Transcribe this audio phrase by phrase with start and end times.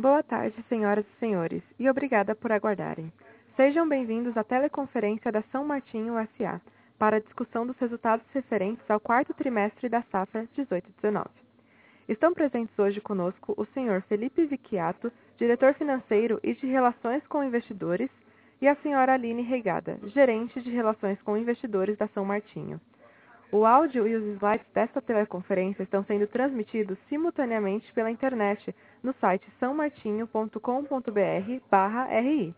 [0.00, 3.12] Boa tarde, senhoras e senhores, e obrigada por aguardarem.
[3.54, 6.58] Sejam bem-vindos à teleconferência da São Martinho SA
[6.98, 11.26] para a discussão dos resultados referentes ao quarto trimestre da safra 18-19.
[12.08, 18.08] Estão presentes hoje conosco o senhor Felipe Vicchiato, diretor financeiro e de Relações com Investidores,
[18.58, 22.80] e a senhora Aline Regada, gerente de Relações com Investidores da São Martinho.
[23.52, 28.72] O áudio e os slides desta teleconferência estão sendo transmitidos simultaneamente pela internet
[29.02, 32.54] no site sãomartinho.com.br/ri.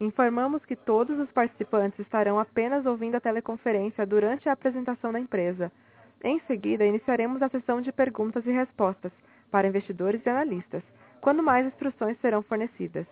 [0.00, 5.70] Informamos que todos os participantes estarão apenas ouvindo a teleconferência durante a apresentação da empresa.
[6.24, 9.12] Em seguida, iniciaremos a sessão de perguntas e respostas
[9.50, 10.82] para investidores e analistas,
[11.20, 13.06] quando mais instruções serão fornecidas.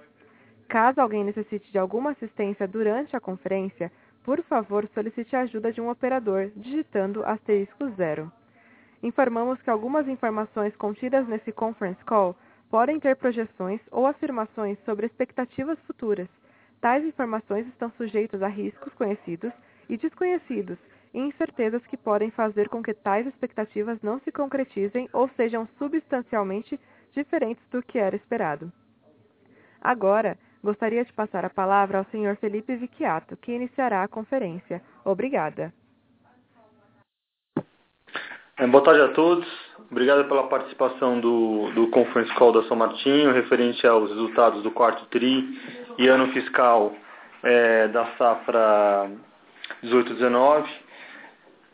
[0.68, 3.92] Caso alguém necessite de alguma assistência durante a conferência,
[4.24, 8.32] por favor, solicite a ajuda de um operador, digitando asterisco zero.
[9.02, 12.34] Informamos que algumas informações contidas nesse conference call
[12.70, 16.26] podem ter projeções ou afirmações sobre expectativas futuras.
[16.80, 19.52] Tais informações estão sujeitas a riscos conhecidos
[19.90, 20.78] e desconhecidos
[21.12, 26.80] e incertezas que podem fazer com que tais expectativas não se concretizem ou sejam substancialmente
[27.12, 28.72] diferentes do que era esperado.
[29.82, 32.36] Agora, Gostaria de passar a palavra ao Sr.
[32.40, 34.80] Felipe Vicchiato, que iniciará a conferência.
[35.04, 35.70] Obrigada.
[38.56, 39.46] É, boa tarde a todos.
[39.90, 45.04] Obrigado pela participação do, do Conference Call da São Martinho, referente aos resultados do quarto
[45.10, 45.46] TRI
[45.98, 46.94] e ano fiscal
[47.42, 49.10] é, da safra
[49.84, 50.64] 18-19.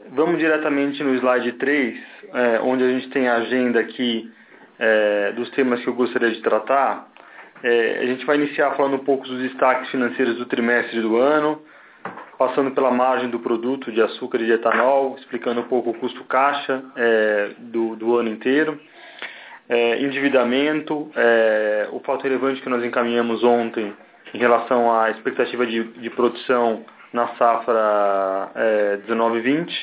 [0.09, 2.01] Vamos diretamente no slide 3,
[2.35, 4.29] é, onde a gente tem a agenda aqui
[4.81, 7.10] é, dos temas que eu gostaria de tratar.
[7.63, 11.61] É, a gente vai iniciar falando um pouco dos destaques financeiros do trimestre do ano,
[12.39, 16.25] passando pela margem do produto de açúcar e de etanol, explicando um pouco o custo
[16.25, 18.81] caixa é, do, do, ano inteiro.
[19.69, 23.93] É, endividamento, é, o fato relevante que nós encaminhamos ontem
[24.33, 28.51] em relação à expectativa de, de produção na safra
[29.07, 29.75] 19-20, é,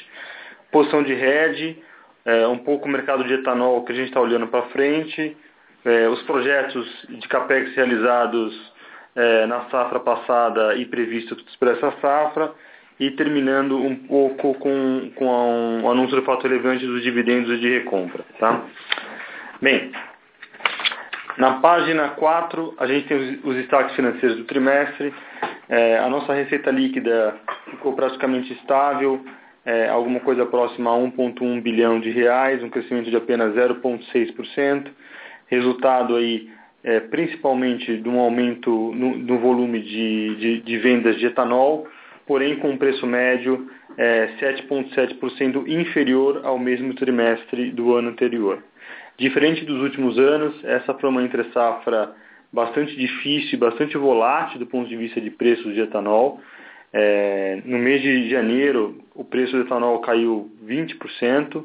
[0.72, 1.82] posição de hedge,
[2.26, 5.38] é, um pouco o mercado de etanol que a gente está olhando para frente,
[5.88, 8.74] é, os projetos de CAPEX realizados
[9.16, 12.52] é, na safra passada e previstos para essa safra,
[13.00, 17.70] e terminando um pouco com, com um, um anúncio do fato relevante dos dividendos de
[17.70, 18.26] recompra.
[18.40, 18.64] Tá?
[19.62, 19.92] Bem,
[21.38, 25.14] na página 4, a gente tem os, os destaques financeiros do trimestre.
[25.70, 27.36] É, a nossa receita líquida
[27.70, 29.24] ficou praticamente estável,
[29.64, 34.88] é, alguma coisa próxima a 1,1 bilhão de reais, um crescimento de apenas 0,6%
[35.48, 36.50] resultado aí
[36.84, 41.88] é, principalmente de um aumento no, no volume de, de, de, vendas de etanol,
[42.26, 48.64] porém com um preço médio é, 7,7% inferior ao mesmo trimestre do ano anterior.
[49.18, 52.14] Diferente dos últimos anos, essa foi uma entre-safra
[52.54, 56.40] bastante difícil e bastante volátil do ponto de vista de preços de etanol.
[56.94, 61.64] É, no mês de janeiro, o preço do etanol caiu 20%,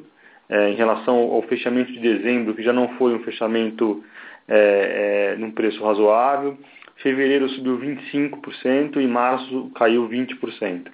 [0.52, 4.04] é, em relação ao fechamento de dezembro, que já não foi um fechamento
[4.46, 6.58] é, é, num preço razoável.
[6.96, 10.88] Fevereiro subiu 25% e março caiu 20%.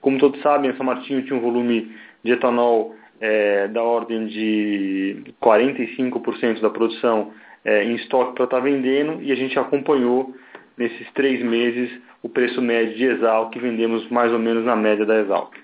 [0.00, 1.94] Como todos sabem, São Martinho tinha um volume
[2.24, 7.30] de etanol é, da ordem de 45% da produção
[7.62, 10.34] é, em estoque para estar tá vendendo e a gente acompanhou
[10.78, 11.90] nesses três meses
[12.22, 15.54] o preço médio de Exalc que vendemos mais ou menos na média da Exalc.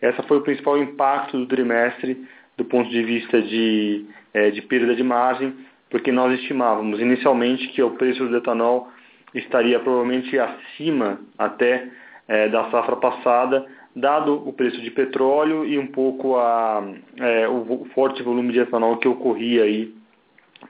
[0.00, 2.16] Esse foi o principal impacto do trimestre
[2.60, 4.04] do ponto de vista de,
[4.34, 5.54] é, de perda de margem,
[5.88, 8.88] porque nós estimávamos inicialmente que o preço do etanol
[9.34, 11.88] estaria provavelmente acima até
[12.28, 13.64] é, da safra passada,
[13.96, 18.98] dado o preço de petróleo e um pouco a, é, o forte volume de etanol
[18.98, 19.94] que ocorria aí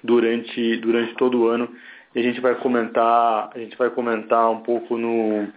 [0.01, 1.69] durante, durante todo o ano.
[2.15, 5.49] E a gente vai comentar, a gente vai comentar um pouco no,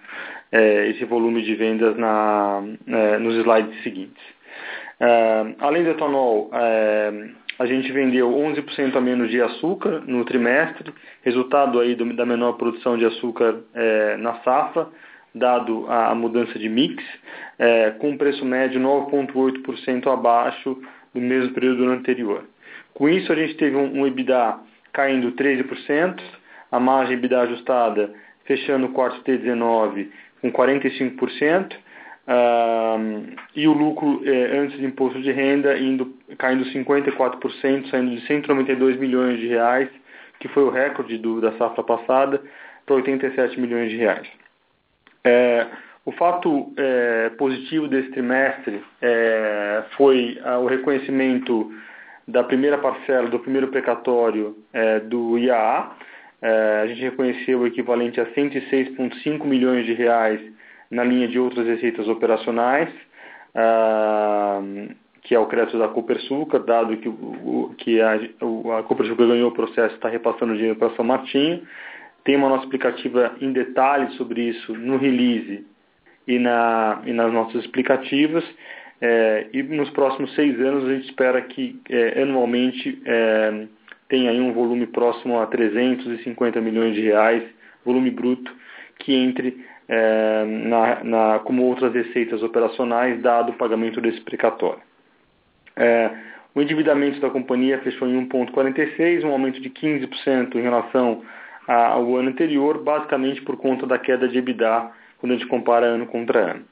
[0.51, 2.59] é, esse volume de vendas na,
[3.19, 4.33] nos slides seguintes.
[5.03, 10.93] Uh, além do etanol, uh, a gente vendeu 11% a menos de açúcar no trimestre,
[11.23, 14.87] resultado aí do, da menor produção de açúcar uh, na safra,
[15.35, 17.03] dado a, a mudança de mix,
[17.97, 20.77] com um preço médio 9,8% abaixo
[21.11, 22.43] do mesmo período anterior.
[22.93, 24.59] Com isso, a gente teve um, um EBITDA
[24.91, 26.21] caindo 13%,
[26.71, 28.13] a margem EBITDA ajustada
[28.45, 30.07] fechando o quarto T19
[30.39, 31.73] com 45%,
[32.25, 38.25] Uh, e o lucro eh, antes de imposto de renda indo, caindo 54%, saindo de
[38.25, 39.89] 192 milhões de reais,
[40.39, 42.41] que foi o recorde do, da safra passada,
[42.85, 44.27] para 87 milhões de reais.
[45.23, 45.67] É,
[46.05, 51.71] o fato é, positivo desse trimestre é, foi ah, o reconhecimento
[52.27, 54.55] da primeira parcela do primeiro precatório
[55.09, 55.91] do IAA,
[56.81, 60.39] a gente reconheceu o equivalente a 106,5 milhões de reais
[60.93, 62.89] na linha de outras receitas operacionais,
[63.55, 64.61] ah,
[65.23, 68.13] que é o crédito da Copersuca, dado que, o, que a,
[68.79, 71.63] a Copersuca ganhou o processo e está repassando dinheiro para São Martinho.
[72.23, 75.65] Tem uma nossa explicativa em detalhes sobre isso no release
[76.27, 78.43] e, na, e nas nossas explicativas.
[79.01, 83.65] É, e nos próximos seis anos a gente espera que é, anualmente é,
[84.07, 87.43] tenha aí um volume próximo a 350 milhões de reais,
[87.83, 88.53] volume bruto,
[88.99, 94.81] que entre é, na, na, como outras receitas operacionais, dado o pagamento desse precatório.
[95.75, 96.09] É,
[96.55, 101.21] o endividamento da companhia fechou em 1,46, um aumento de 15% em relação
[101.67, 106.07] ao ano anterior, basicamente por conta da queda de EBITDA quando a gente compara ano
[106.07, 106.65] contra ano.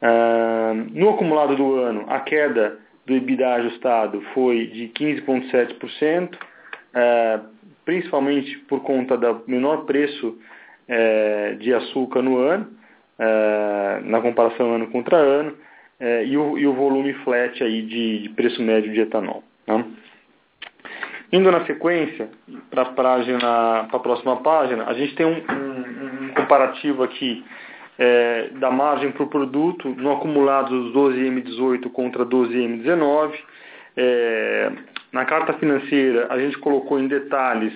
[0.00, 7.46] Uh, no acumulado do ano, a queda do EBITDA ajustado foi de 15,7%, uh,
[7.84, 10.38] principalmente por conta do menor preço
[10.88, 12.78] uh, de açúcar no ano,
[13.18, 15.52] é, na comparação ano contra ano,
[15.98, 19.42] é, e o, e, o, volume flat aí de, de preço médio de etanol.
[19.66, 19.84] Né?
[21.32, 22.30] Indo na sequência,
[22.70, 27.44] para a próxima página, a gente tem um, um, um comparativo aqui
[27.98, 33.32] é, da margem para o produto no acumulado dos 12M18 contra 12M19.
[33.96, 34.72] É,
[35.12, 37.74] na carta financeira, a gente colocou em detalhes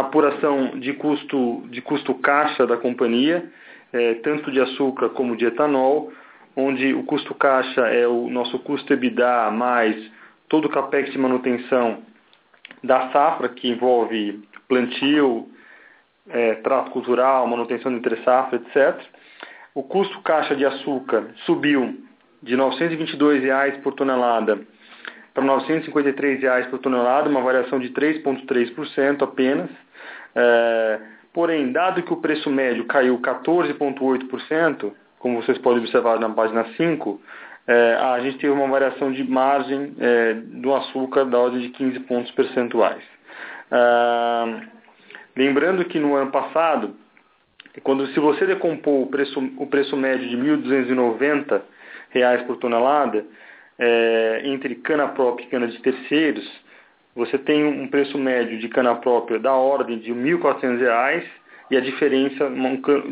[0.00, 3.50] apuração de custo, de custo caixa da companhia,
[3.92, 6.12] é, tanto de açúcar como de etanol,
[6.56, 9.96] onde o custo caixa é o nosso custo EBITDA mais
[10.48, 11.98] todo o capex de manutenção
[12.82, 15.48] da safra, que envolve plantio,
[16.28, 19.00] é, trato cultural, manutenção de entre safra, etc.
[19.74, 22.00] O custo caixa de açúcar subiu
[22.42, 24.60] de 922 reais por tonelada
[25.36, 29.68] para 953 reais por tonelada, uma variação de 3,3% apenas.
[30.36, 31.00] É,
[31.32, 37.20] porém, dado que o preço médio caiu 14,8%, como vocês podem observar na página 5,
[37.66, 42.00] é, a gente teve uma variação de margem é, do açúcar da ordem de 15
[42.00, 43.02] pontos percentuais.
[43.70, 44.60] Ah,
[45.36, 46.94] lembrando que no ano passado,
[47.82, 51.62] quando se você decompor o preço, o preço médio de R$ 1.290
[52.46, 53.24] por tonelada,
[53.78, 56.48] é, entre cana própria e cana de terceiros,
[57.16, 61.24] você tem um preço médio de cana própria da ordem de R$ 1.400
[61.70, 62.48] e a diferença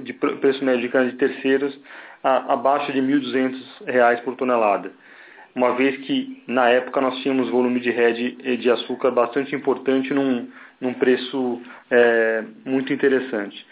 [0.02, 1.76] de preço médio de cana de terceiros
[2.22, 4.92] abaixo de R$ 1.200 por tonelada.
[5.54, 10.48] Uma vez que, na época, nós tínhamos volume de rede de açúcar bastante importante num,
[10.80, 13.66] num preço é, muito interessante.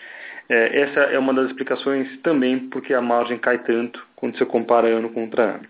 [0.48, 4.88] É, essa é uma das explicações também porque a margem cai tanto quando você compara
[4.88, 5.66] ano contra ano.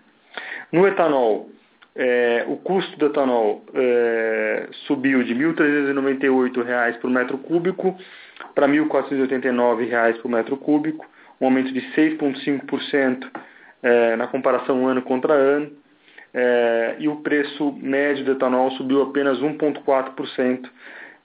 [0.71, 1.49] No etanol,
[1.95, 7.95] é, o custo do etanol é, subiu de R$ 1.398 por metro cúbico
[8.55, 11.05] para R$ 1.489 por metro cúbico,
[11.39, 13.29] um aumento de 6,5%
[13.83, 15.71] é, na comparação ano contra ano,
[16.33, 20.69] é, e o preço médio do etanol subiu apenas 1,4%,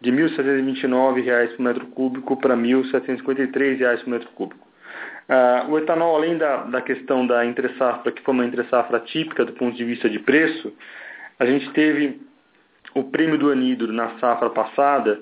[0.00, 4.67] de R$ 1.729 por metro cúbico para R$ 1.753 por metro cúbico.
[5.28, 9.52] Uh, o etanol, além da, da questão da entre-safra, que foi uma entre-safra típica do
[9.52, 10.72] ponto de vista de preço,
[11.38, 12.20] a gente teve
[12.94, 15.20] o prêmio do anidro na safra passada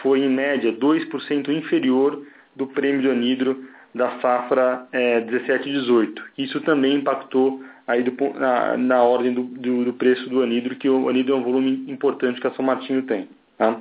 [0.00, 2.24] foi em média 2% inferior
[2.54, 6.22] do prêmio do anidro da safra é, 17 e 18.
[6.38, 10.88] Isso também impactou aí do, na, na, ordem do, do, do, preço do anidro, que
[10.88, 13.28] o anidro é um volume importante que a São Martinho tem.
[13.56, 13.76] Tá?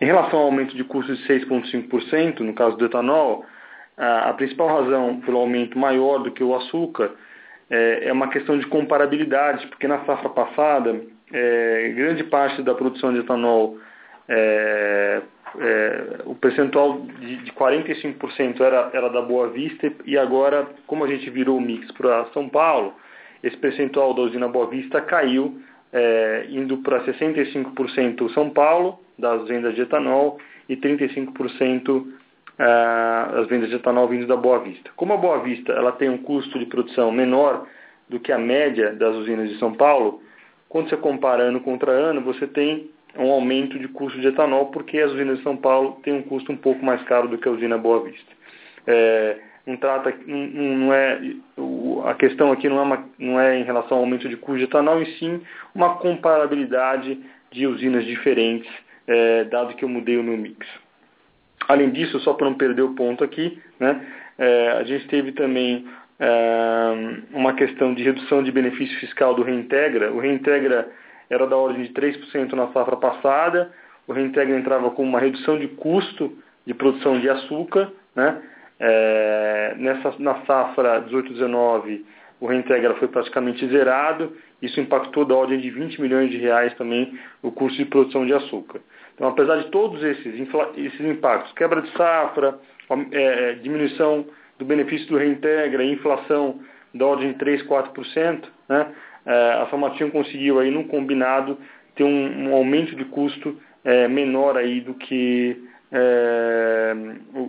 [0.00, 3.44] Em relação ao aumento de custo de 6,5%, no caso do etanol,
[3.96, 7.12] a, principal razão pelo aumento maior do que o açúcar
[7.70, 11.00] é, é uma questão de comparabilidade, porque na safra passada,
[11.32, 13.78] é, grande parte da produção de etanol,
[14.28, 15.22] é,
[15.58, 21.08] é o percentual de, de 45% era, era da Boa Vista e agora, como a
[21.08, 22.94] gente virou o mix para São Paulo,
[23.42, 25.60] esse percentual da usina Boa Vista caiu,
[25.92, 32.04] é, indo para 65% São Paulo, das vendas de etanol, e 35%
[32.58, 34.90] uh, as vendas de etanol vindo da Boa Vista.
[34.96, 37.66] Como a Boa Vista ela tem um custo de produção menor
[38.08, 40.22] do que a média das usinas de São Paulo,
[40.68, 44.98] quando você compara ano contra ano, você tem um aumento de custo de etanol, porque
[44.98, 47.52] as usinas de São Paulo têm um custo um pouco mais caro do que a
[47.52, 48.32] usina Boa Vista.
[48.86, 50.38] É, não trata, não,
[50.76, 51.20] não é,
[52.04, 54.64] a questão aqui não é, uma, não é em relação ao aumento de custo de
[54.64, 55.40] etanol, e sim
[55.74, 57.18] uma comparabilidade
[57.50, 58.70] de usinas diferentes,
[59.06, 60.66] é, dado que eu mudei o meu mix.
[61.68, 64.04] Além disso, só para não perder o ponto aqui, né,
[64.38, 65.86] é, a gente teve também
[66.20, 66.92] é,
[67.32, 70.12] uma questão de redução de benefício fiscal do Reintegra.
[70.12, 70.88] O Reintegra
[71.30, 73.72] era da ordem de 3% na safra passada,
[74.06, 77.90] o Reintegra entrava com uma redução de custo de produção de açúcar.
[78.14, 78.42] Né?
[78.80, 82.02] É, nessa, na safra 18-19,
[82.40, 84.36] o reintegra foi praticamente zerado.
[84.60, 88.32] Isso impactou da ordem de 20 milhões de reais também o custo de produção de
[88.32, 88.80] açúcar.
[89.14, 90.34] Então, apesar de todos esses,
[90.76, 92.58] esses impactos, quebra de safra,
[93.12, 94.26] é, diminuição
[94.58, 96.60] do benefício do reintegra, inflação
[96.92, 98.92] da ordem de 3, 4%, né,
[99.26, 101.58] é, a São Martinho conseguiu aí, num combinado,
[101.94, 106.96] ter um, um aumento de custo é, menor aí do que é,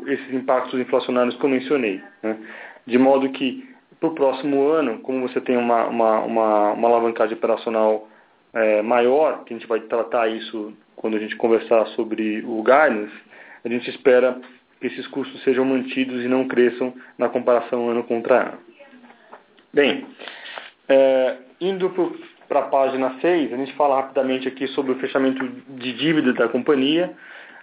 [0.07, 2.01] esses impactos inflacionários que eu mencionei.
[2.21, 2.37] Né?
[2.85, 3.67] De modo que,
[3.99, 8.07] para o próximo ano, como você tem uma, uma, uma, uma alavancagem operacional
[8.53, 10.73] é, maior, que a gente vai tratar isso
[11.05, 13.13] quando a gente conversar sobre o guidance,
[13.63, 14.41] a gente espera
[14.81, 18.57] que esses custos sejam mantidos e não cresçam na comparação ano contra ano.
[19.71, 20.03] Bem,
[20.89, 21.93] é, indo
[22.49, 25.47] para a página 6, a gente fala rapidamente aqui sobre o fechamento
[25.77, 27.13] de dívida da companhia.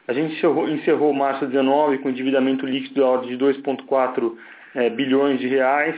[0.06, 4.37] A gente encerrou, encerrou março 19 com endividamento líquido da ordem de 2,4
[4.76, 5.96] é, bilhões de reais,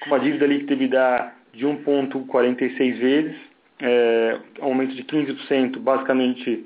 [0.00, 6.64] com uma dívida líquida de 1,46 vezes, é, aumento de 15%, basicamente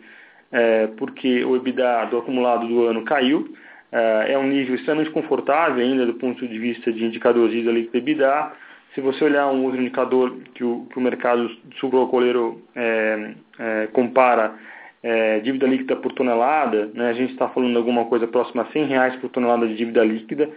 [0.53, 3.55] é, porque o EBITDA do acumulado do ano caiu.
[3.91, 7.99] É, é um nível extremamente confortável ainda do ponto de vista de indicador de líquida
[7.99, 8.53] EBITDA
[8.95, 11.49] se você olhar um outro indicador que o, que o mercado
[11.79, 14.55] sucroalcooleiro é, é, compara
[15.03, 18.67] é, dívida líquida por tonelada, né, a gente está falando de alguma coisa próxima a
[18.73, 20.51] 100 reais por tonelada de dívida líquida,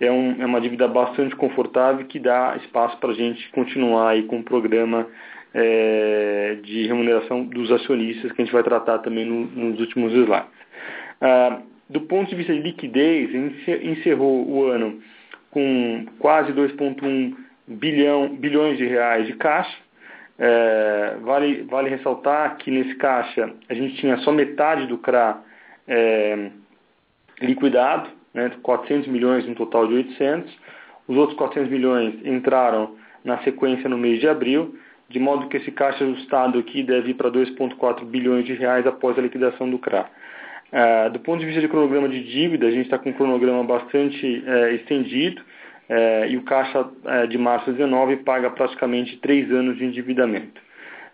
[0.00, 4.22] é, um, é uma dívida bastante confortável que dá espaço para a gente continuar aí
[4.22, 5.06] com o programa
[5.54, 10.48] é, de remuneração dos acionistas que a gente vai tratar também no, nos últimos slides.
[11.20, 13.30] Ah, do ponto de vista de liquidez,
[13.82, 15.00] encerrou o ano
[15.50, 19.76] com quase 2,1 bilhão, bilhões de reais de caixa.
[20.38, 25.42] É, vale, vale ressaltar que nesse caixa a gente tinha só metade do CRA
[25.86, 26.50] é,
[27.40, 30.58] liquidado, né, 400 milhões no total de 800.
[31.06, 34.74] Os outros 400 milhões entraram na sequência no mês de abril,
[35.12, 39.18] de modo que esse caixa ajustado aqui deve ir para 2,4 bilhões de reais após
[39.18, 40.06] a liquidação do CRA.
[40.72, 43.62] É, do ponto de vista de cronograma de dívida, a gente está com um cronograma
[43.62, 45.42] bastante é, estendido,
[45.86, 46.88] é, e o caixa
[47.28, 50.60] de março 19 paga praticamente três anos de endividamento.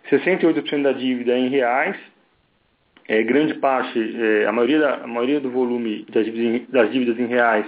[0.09, 1.97] 68% da dívida é em reais,
[3.27, 3.99] grande parte,
[4.47, 7.67] a, maioria da, a maioria do volume das dívidas, em, das dívidas em reais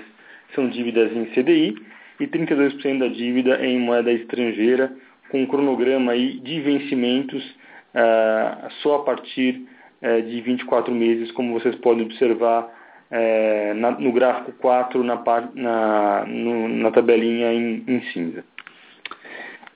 [0.54, 1.75] são dívidas em CDI
[2.20, 4.92] e 32% da dívida é em moeda estrangeira,
[5.30, 7.42] com um cronograma aí de vencimentos
[7.94, 9.66] é, só a partir
[10.02, 12.68] é, de 24 meses, como vocês podem observar
[13.10, 15.22] é, na, no gráfico 4, na,
[15.54, 18.44] na, no, na tabelinha em, em cinza.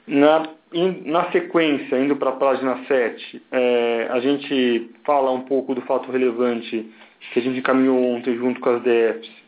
[0.06, 5.75] Na, in, na sequência, indo para a página 7, é, a gente fala um pouco
[5.75, 6.90] do fato relevante
[7.32, 9.44] que a gente encaminhou ontem junto com as DFs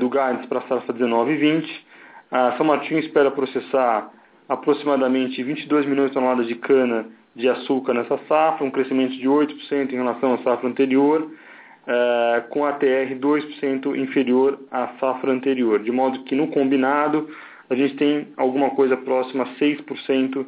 [0.00, 1.86] do guidance para a safra 19 e 20.
[2.30, 4.10] A São Martinho espera processar
[4.50, 9.92] aproximadamente 22 milhões de toneladas de cana de açúcar nessa safra, um crescimento de 8%
[9.92, 15.92] em relação à safra anterior uh, com a TR 2% inferior à safra anterior, de
[15.92, 17.30] modo que no combinado
[17.70, 20.44] a gente tem alguma coisa próxima a 6%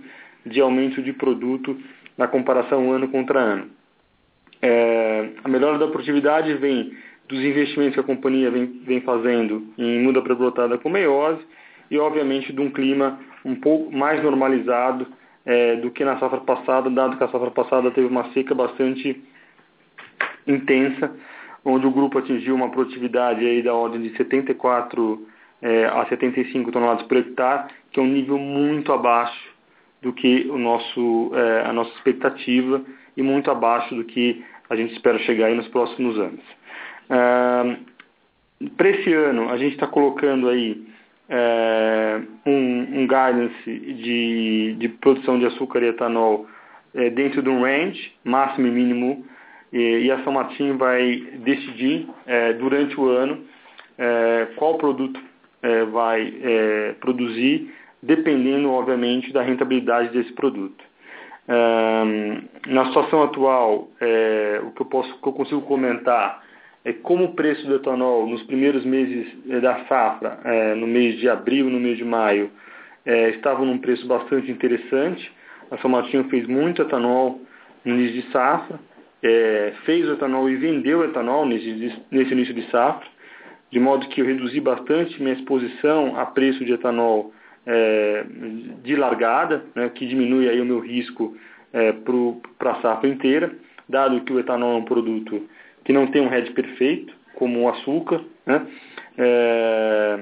[0.46, 1.78] de aumento de produto
[2.18, 3.70] na comparação ano contra ano.
[4.60, 6.92] É, a melhora da produtividade vem
[7.28, 11.40] dos investimentos que a companhia vem, vem fazendo em muda pré-brotada com meiose
[11.88, 15.06] e, obviamente, de um clima um pouco mais normalizado
[15.44, 19.20] é, do que na safra passada, dado que a safra passada teve uma seca bastante
[20.46, 21.14] intensa,
[21.64, 25.26] onde o grupo atingiu uma produtividade aí da ordem de 74
[25.60, 29.52] é, a 75 toneladas por hectare, que é um nível muito abaixo
[30.00, 32.82] do que o nosso, é, a nossa expectativa
[33.16, 36.42] e muito abaixo do que a gente espera chegar aí nos próximos anos.
[37.08, 37.76] É,
[38.76, 40.84] Para esse ano, a gente está colocando aí
[41.34, 46.46] é, um, um guidance de, de produção de açúcar e etanol
[46.94, 49.24] é, dentro de um range, máximo e mínimo
[49.72, 53.42] e, a São Martinho vai decidir é, durante o ano
[53.96, 55.18] é, qual produto
[55.62, 57.72] é, vai é, produzir,
[58.02, 60.84] dependendo, obviamente, da rentabilidade desse produto.
[62.66, 63.88] na situação atual,
[64.64, 66.42] o que eu, posso, que eu consigo comentar
[67.02, 70.38] como o preço do etanol nos primeiros meses é, da safra,
[70.76, 72.50] no mês de abril no mês de maio,
[73.04, 75.30] estava num preço bastante interessante.
[75.70, 77.40] A São Martinho fez muito etanol
[77.84, 78.78] no início de safra,
[79.22, 81.68] é, fez o etanol e vendeu o etanol nesse,
[82.10, 83.06] início de safra,
[83.70, 87.32] de modo que eu reduzi bastante minha exposição a preço de etanol
[87.64, 88.24] é,
[88.82, 91.36] de largada, né, que diminui aí o meu risco
[91.72, 91.92] é,
[92.58, 93.52] para a safra inteira,
[93.88, 95.48] dado que o etanol é um produto
[95.84, 98.66] que não tem um hedge perfeito, como o açúcar, né?
[99.18, 100.20] É,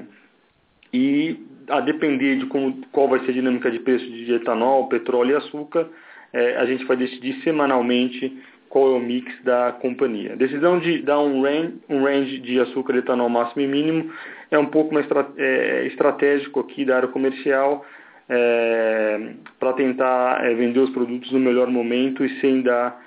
[0.93, 1.37] e
[1.69, 5.35] a depender de como, qual vai ser a dinâmica de preço de etanol, petróleo e
[5.35, 5.87] açúcar,
[6.33, 8.37] é, a gente vai decidir semanalmente
[8.69, 10.33] qual é o mix da companhia.
[10.33, 14.11] A decisão de dar um range, um range de açúcar e etanol máximo e mínimo
[14.49, 15.05] é um pouco mais
[15.37, 17.85] é, estratégico aqui da área comercial
[18.29, 22.97] é, para tentar é, vender os produtos no melhor momento e sem dar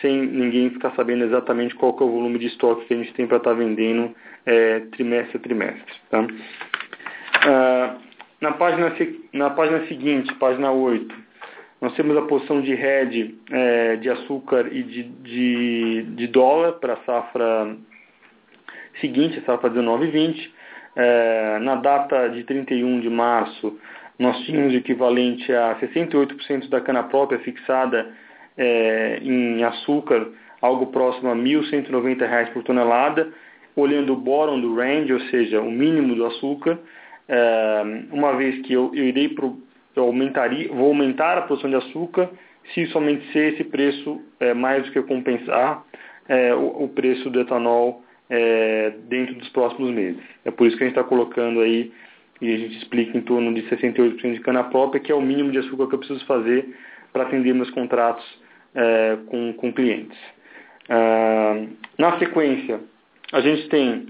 [0.00, 3.26] sem ninguém ficar sabendo exatamente qual é o volume de estoque que a gente tem
[3.26, 4.14] para estar tá vendendo
[4.46, 5.94] é, trimestre a trimestre.
[6.10, 6.26] Tá?
[7.46, 7.96] Ah,
[8.40, 8.92] na, página,
[9.32, 11.14] na página seguinte, página 8,
[11.80, 16.94] nós temos a posição de hedge é, de açúcar e de, de, de dólar para
[16.94, 17.76] a safra
[19.00, 20.54] seguinte, safra 19 e 20.
[20.96, 23.78] É, na data de 31 de março,
[24.18, 28.12] nós tínhamos o equivalente a 68% da cana própria fixada
[28.56, 30.28] é, em açúcar,
[30.60, 33.32] algo próximo a R$ 1.190 por tonelada,
[33.74, 36.78] olhando o bottom do range, ou seja, o mínimo do açúcar,
[37.28, 39.56] é, uma vez que eu, eu irei pro,
[39.94, 42.28] eu aumentaria, vou aumentar a produção de açúcar
[42.74, 45.84] se somente se esse preço é, mais do que compensar
[46.28, 50.20] é, o, o, preço do etanol é, dentro dos próximos meses.
[50.44, 51.92] É por isso que a gente está colocando aí,
[52.40, 55.50] e a gente explica em torno de 68% de cana própria, que é o mínimo
[55.50, 56.74] de açúcar que eu preciso fazer
[57.12, 58.24] para atender meus contratos
[58.74, 60.18] é, com, com clientes.
[60.88, 61.54] Ah,
[61.98, 62.80] na sequência,
[63.32, 64.06] a gente tem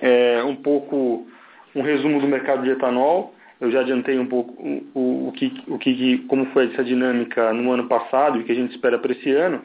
[0.00, 1.26] é, um pouco
[1.74, 3.34] um resumo do mercado de etanol.
[3.60, 7.52] Eu já adiantei um pouco o, o, o, que, o que, como foi essa dinâmica
[7.52, 9.62] no ano passado e o que a gente espera para esse ano,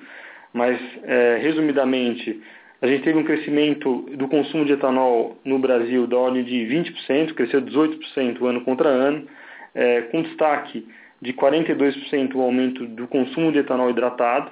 [0.54, 2.42] mas é, resumidamente,
[2.82, 7.34] a gente teve um crescimento do consumo de etanol no Brasil da ordem de 20%,
[7.34, 9.26] cresceu 18% ano contra ano,
[9.74, 10.88] é, com destaque
[11.22, 14.52] de 42% o aumento do consumo de etanol hidratado.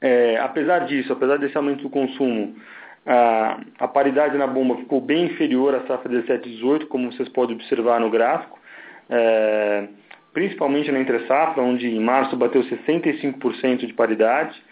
[0.00, 2.54] É, apesar disso, apesar desse aumento do consumo,
[3.06, 7.56] a, a paridade na bomba ficou bem inferior à safra 17 18, como vocês podem
[7.56, 8.58] observar no gráfico,
[9.10, 9.88] é,
[10.32, 14.62] principalmente na entre safra, onde em março bateu 65% de paridade.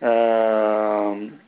[0.00, 1.40] É,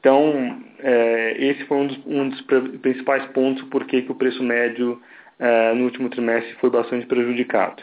[0.00, 2.40] então, é, esse foi um dos, um dos,
[2.80, 5.00] principais pontos por que o preço médio
[5.42, 7.82] é, no último trimestre foi bastante prejudicado.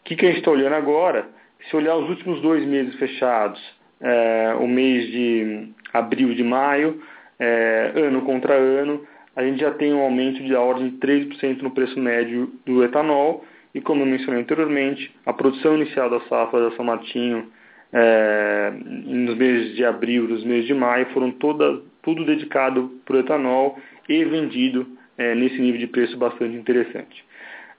[0.00, 1.28] O que, que a gente está olhando agora?
[1.70, 3.62] Se olhar os últimos dois meses fechados,
[4.00, 7.00] é, o mês de abril de maio,
[7.38, 11.70] é, ano contra ano, a gente já tem um aumento de ordem de 3% no
[11.70, 16.76] preço médio do etanol e, como eu mencionei anteriormente, a produção inicial da safra da
[16.76, 17.46] São Martinho
[17.92, 23.20] é, nos meses de abril, nos meses de maio, foram toda, tudo dedicado para o
[23.20, 27.24] etanol e vendido é, nesse nível de preço bastante interessante.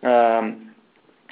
[0.03, 0.51] Ah,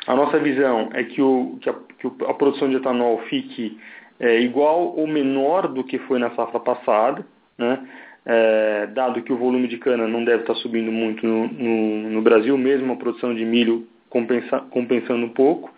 [0.07, 3.77] a nossa visão é que, o, que, a, que a produção de etanol fique
[4.19, 7.25] é, igual ou menor do que foi na safra passada,
[7.57, 7.87] né?
[8.27, 12.21] É, dado que o volume de cana não deve estar subindo muito no, no, no
[12.23, 15.71] Brasil, mesmo a produção de milho compensa, compensando um pouco,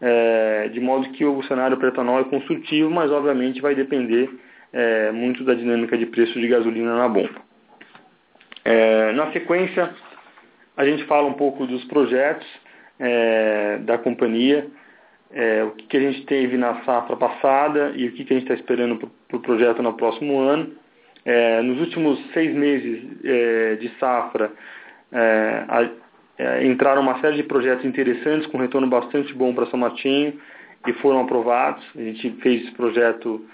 [0.00, 4.28] é, de modo que o cenário para etanol é construtivo, mas obviamente vai depender
[4.72, 7.51] é, muito da dinâmica de preço de gasolina na bomba.
[8.64, 9.90] É, na sequência,
[10.76, 12.46] a gente fala um pouco dos projetos
[12.98, 14.66] é, da companhia,
[15.32, 18.38] é, o que, que, a gente teve na safra passada e o que, que a
[18.38, 20.72] gente está esperando para o pro projeto no próximo ano.
[21.24, 24.52] É, nos últimos seis meses é, de safra,
[25.10, 30.38] é, a, entraram uma série de projetos interessantes com retorno bastante bom para São Martinho
[30.86, 31.84] e foram aprovados.
[31.96, 33.44] A gente fez esse projeto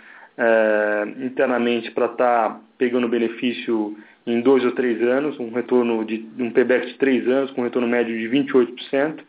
[1.21, 3.97] internamente para estar tá pegando benefício
[4.31, 7.88] em dois ou três anos, um retorno de um payback de três anos com retorno
[7.88, 9.21] médio de 28%.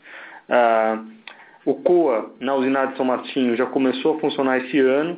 [0.49, 1.03] Ah,
[1.65, 5.13] o COA na usinada de São Martinho já começou a funcionar esse ano.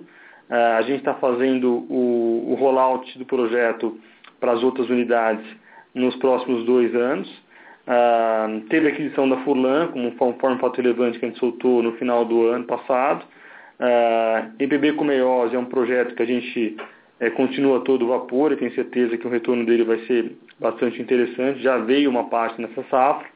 [0.49, 3.97] Uh, a gente está fazendo o, o rollout do projeto
[4.37, 5.45] para as outras unidades
[5.93, 7.29] nos próximos dois anos.
[7.87, 11.81] Uh, teve a aquisição da Furlan, como um forma fato relevante que a gente soltou
[11.81, 13.23] no final do ano passado.
[13.79, 16.75] Uh, MPB com Meiose é um projeto que a gente
[17.21, 21.61] é, continua todo vapor e tenho certeza que o retorno dele vai ser bastante interessante.
[21.61, 23.27] Já veio uma parte nessa safra.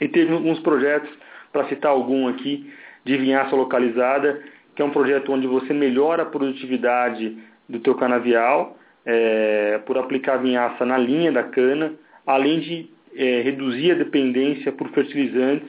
[0.00, 1.10] E teve alguns projetos
[1.52, 2.72] para citar algum aqui,
[3.04, 4.40] de vinhaça localizada,
[4.76, 7.36] que é um projeto onde você melhora a produtividade
[7.68, 13.90] do teu canavial é, por aplicar vinhaça na linha da cana, além de é, reduzir
[13.90, 15.68] a dependência por fertilizantes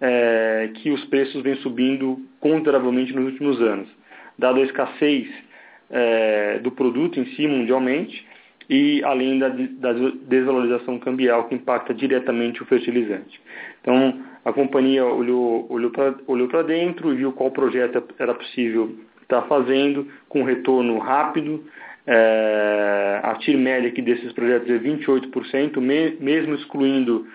[0.00, 3.88] é, que os preços vêm subindo consideravelmente nos últimos anos.
[4.36, 5.28] Dado a escassez
[5.92, 8.26] é, do produto em si mundialmente
[8.68, 9.92] e além da, da
[10.26, 13.40] desvalorização cambial que impacta diretamente o fertilizante.
[13.80, 15.70] Então, a companhia olhou,
[16.26, 21.64] olhou para dentro e viu qual projeto era possível estar fazendo, com retorno rápido,
[22.04, 27.28] É, a TIR média aqui desses projetos é 28%, me, mesmo excluindo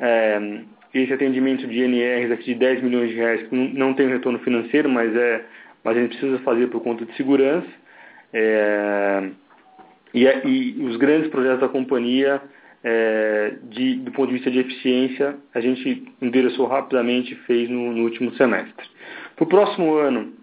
[0.00, 0.60] é,
[0.94, 4.88] esse atendimento de NRs aqui de 10 milhões de reais, que não tem retorno financeiro,
[4.88, 5.44] mas, é,
[5.84, 7.68] mas a gente precisa fazer por conta de segurança.
[8.38, 9.30] É,
[10.12, 12.42] e, é, e, os grandes projetos da companhia,
[12.84, 17.94] é, de, do ponto de vista de eficiência, a gente endereçou rapidamente e fez no,
[17.94, 18.86] no último semestre.
[19.34, 20.34] Para o próximo ano,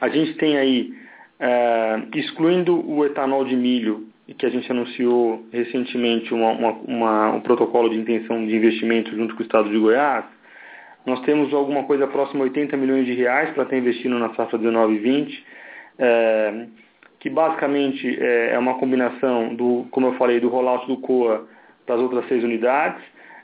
[0.00, 0.92] a gente tem aí,
[1.38, 7.40] é, excluindo o etanol de milho, que a gente anunciou recentemente uma, uma, uma, um
[7.40, 10.24] protocolo de intenção de investimento junto com o Estado de Goiás,
[11.06, 14.58] nós temos alguma coisa próxima a 80 milhões de reais para estar investindo na safra
[14.58, 15.46] 19 e 20,
[15.98, 16.66] é,
[17.22, 21.46] que basicamente é, é, uma combinação do, como eu falei, do rollout do COA
[21.86, 23.00] para as outras seis unidades,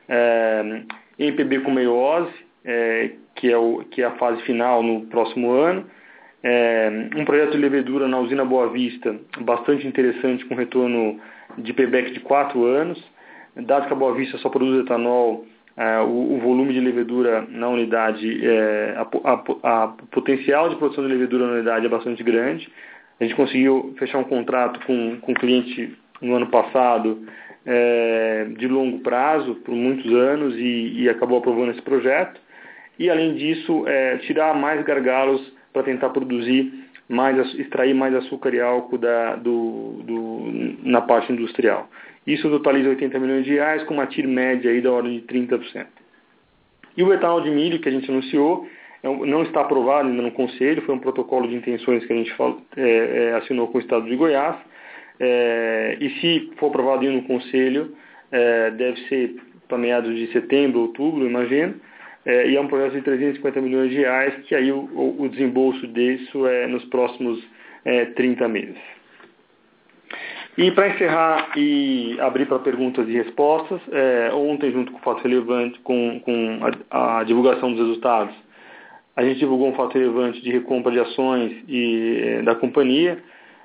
[0.09, 0.83] é,
[1.17, 5.87] MPB com meiose, é, que, é o, que é a fase final no próximo ano,
[6.43, 11.21] é, um projeto de levedura na usina Boa Vista, bastante interessante, com retorno
[11.57, 13.01] de payback de 4 anos.
[13.55, 17.69] Dado que a Boa Vista só produz etanol, é, o, o, volume de levedura na
[17.69, 22.69] unidade, é, a, a, a, potencial de produção de levedura na unidade é bastante grande.
[23.21, 27.27] A gente conseguiu fechar um contrato com, com um cliente no ano passado
[27.67, 32.41] é, de longo prazo, por muitos anos, e, e, acabou aprovando esse projeto.
[32.99, 35.41] E, além disso, é, tirar mais gargalos
[35.73, 36.73] para tentar produzir
[37.09, 40.53] mais, extrair mais açúcar e álcool da, do, do,
[40.83, 41.89] na parte industrial.
[42.27, 45.87] Isso totaliza 80 milhões de reais, com uma TIR média aí da ordem de 30%.
[46.97, 48.69] E o etanol de milho que a gente anunciou
[49.03, 52.35] não está aprovado ainda no Conselho, foi um protocolo de intenções que a gente
[52.77, 54.57] é, é, assinou com o Estado de Goiás.
[55.21, 57.95] É, e se for aprovado no Conselho,
[58.31, 59.37] é, deve ser
[59.69, 61.75] para meados de setembro, outubro, imagino
[62.29, 66.47] é, e é um projeto de 350 milhões de reais, que aí o, desembolso disso
[66.47, 67.43] é nos próximos
[67.87, 68.77] é, 30 meses.
[70.59, 75.23] E para encerrar e abrir para perguntas e respostas, é, ontem, junto com o fato
[75.23, 78.35] relevante, com, com a, a, divulgação dos resultados,
[79.19, 83.19] a gente divulgou um fato relevante de recompra de ações e, é, da companhia.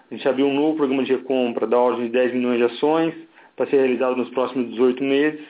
[0.10, 3.14] A gente abriu um novo programa de recompra da ordem de 10 milhões de ações,
[3.56, 5.42] para ser realizado nos próximos 18 meses.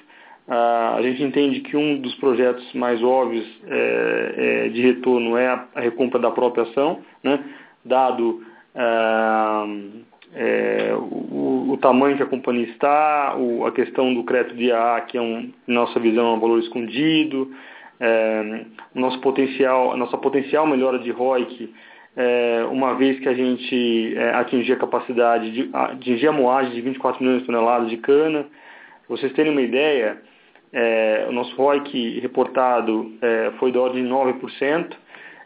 [0.45, 5.47] Ah, a gente entende que um dos projetos mais óbvios é, é, de retorno é
[5.47, 7.39] a, recompra da própria ação, né?
[7.85, 8.43] dado
[8.75, 9.65] ah,
[10.99, 15.49] o, tamanho que a companhia está, a questão do crédito de AA, que é um,
[15.65, 17.49] nossa visão, é um valor escondido,
[17.99, 21.73] é, nosso potencial, nossa potencial melhora de ROIC,
[22.15, 26.81] é, uma vez que a gente é, atingir a capacidade de atingir a moagem de
[26.81, 28.45] 24 milhões de toneladas de cana.
[29.09, 30.21] Vocês terem uma ideia,
[30.71, 33.11] é, o nosso ROIC reportado
[33.59, 34.95] foi da ordem de 9%.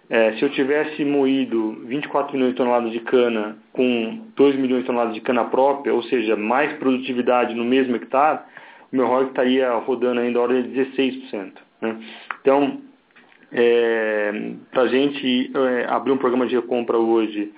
[0.10, 4.88] É, se eu tivesse moído 24 milhões de toneladas de cana com 2 milhões de
[4.88, 8.40] toneladas de cana própria, ou seja, mais produtividade no mesmo hectare,
[8.92, 11.52] o meu ROIC estaria rodando ainda a ordem de 16%.
[11.82, 11.98] Né?
[12.48, 12.80] Então,
[13.52, 14.32] é,
[14.72, 17.54] para a gente é, abrir um programa de recompra hoje,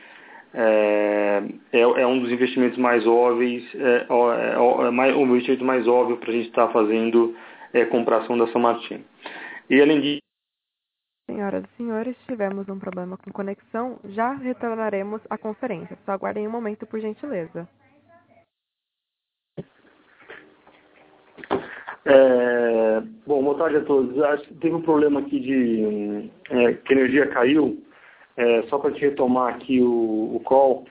[0.51, 6.17] é, é, é, um dos investimentos mais óbvios, é, é, é um investimento mais óbvio
[6.17, 7.35] para a gente estar tá fazendo
[7.71, 9.05] é, compração da São Martin.
[9.69, 10.19] E além disso,
[11.29, 15.95] Senhoras e senhores, tivemos um problema com conexão, já retornaremos à conferência.
[16.03, 17.69] Só aguardem um momento, por gentileza.
[22.05, 24.15] É, bom, boa tarde a todos.
[24.59, 27.83] Teve um problema aqui de é, que a energia caiu.
[28.37, 30.85] É, só para te retomar aqui o, o call,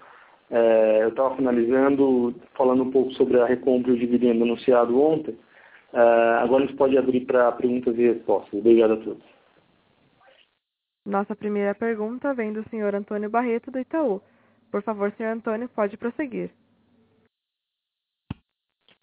[0.50, 5.36] é, eu estava finalizando falando um pouco sobre a recompra e o dividendo anunciado ontem.
[5.92, 8.52] Uh, agora a gente pode abrir para perguntas e respostas.
[8.52, 9.24] Obrigado a todos.
[11.04, 14.20] Nossa primeira pergunta vem do senhor Antônio Barreto, do Itaú.
[14.70, 16.50] Por favor, senhor Antônio, pode prosseguir.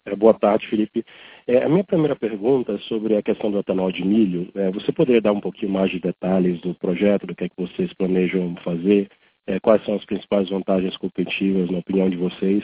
[0.06, 1.04] É, boa tarde, Felipe.
[1.48, 4.50] É, a minha primeira pergunta é sobre a questão do etanol de milho.
[4.54, 7.58] É, você poderia dar um pouquinho mais de detalhes do projeto, do que é que
[7.58, 9.10] vocês planejam fazer?
[9.48, 12.64] É, quais são as principais vantagens competitivas, na opinião de vocês?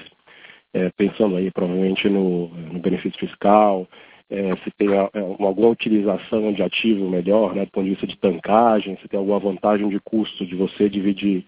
[0.73, 3.87] É, pensando aí, provavelmente, no, no benefício fiscal,
[4.29, 8.17] é, se tem a, alguma utilização de ativo melhor, né, do ponto de vista de
[8.17, 11.43] tancagem, se tem alguma vantagem de custo de você dividir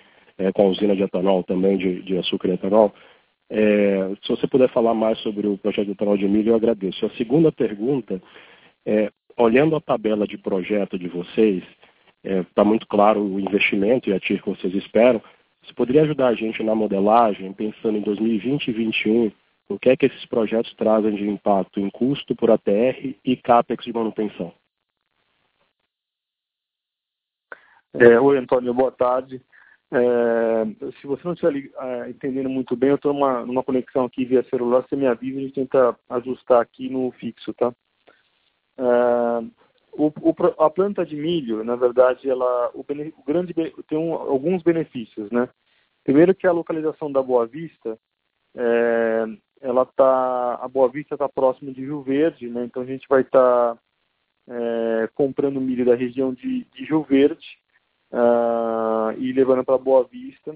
[0.56, 2.92] com a usina de etanol também, de, de açúcar e etanol.
[3.56, 7.06] É, se você puder falar mais sobre o projeto de etanol de milho, eu agradeço.
[7.06, 8.20] A segunda pergunta,
[8.84, 11.64] é, olhando a tabela de projeto de vocês,
[12.24, 15.22] está é, muito claro o investimento e a TIR que vocês esperam.
[15.62, 19.32] Você poderia ajudar a gente na modelagem, pensando em 2020 e 2021,
[19.70, 23.86] o que é que esses projetos trazem de impacto em custo por ATR e CAPEX
[23.86, 24.52] de manutenção?
[27.94, 29.40] É, oi, Antônio, boa tarde.
[29.92, 34.26] É, se você não estiver uh, entendendo muito bem, eu estou numa, numa conexão aqui
[34.26, 37.70] via celular, você me avisa e a gente tenta ajustar aqui no fixo, tá?
[38.78, 39.52] Uh,
[39.92, 43.54] o, o, a planta de milho, na verdade, ela o, o grande
[43.88, 45.48] tem um, alguns benefícios, né?
[46.04, 47.98] Primeiro que a localização da Boa Vista,
[48.56, 49.26] é,
[49.62, 52.66] ela tá, a Boa Vista está próximo de Rio Verde, né?
[52.66, 53.82] Então a gente vai estar tá,
[54.50, 57.63] é, comprando milho da região de, de Rio Verde
[58.14, 60.56] uh, e levando para Boa Vista.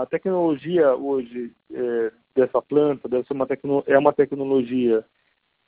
[0.00, 5.04] A tecnologia hoje é, dessa planta deve ser uma tecno, é uma tecnologia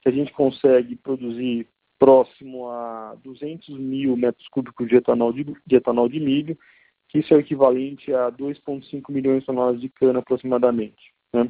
[0.03, 5.77] que a gente consegue produzir próximo a 200 mil metros cúbicos de etanol de, de
[5.77, 6.59] etanol de milho,
[7.09, 11.13] que isso é o equivalente a 2,5 milhões de toneladas de cana aproximadamente.
[11.33, 11.49] Né?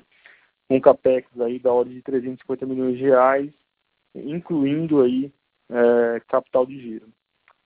[0.69, 3.51] Um capex aí da ordem de 350 milhões de reais,
[4.15, 5.33] incluindo aí
[5.71, 7.09] é, capital de giro.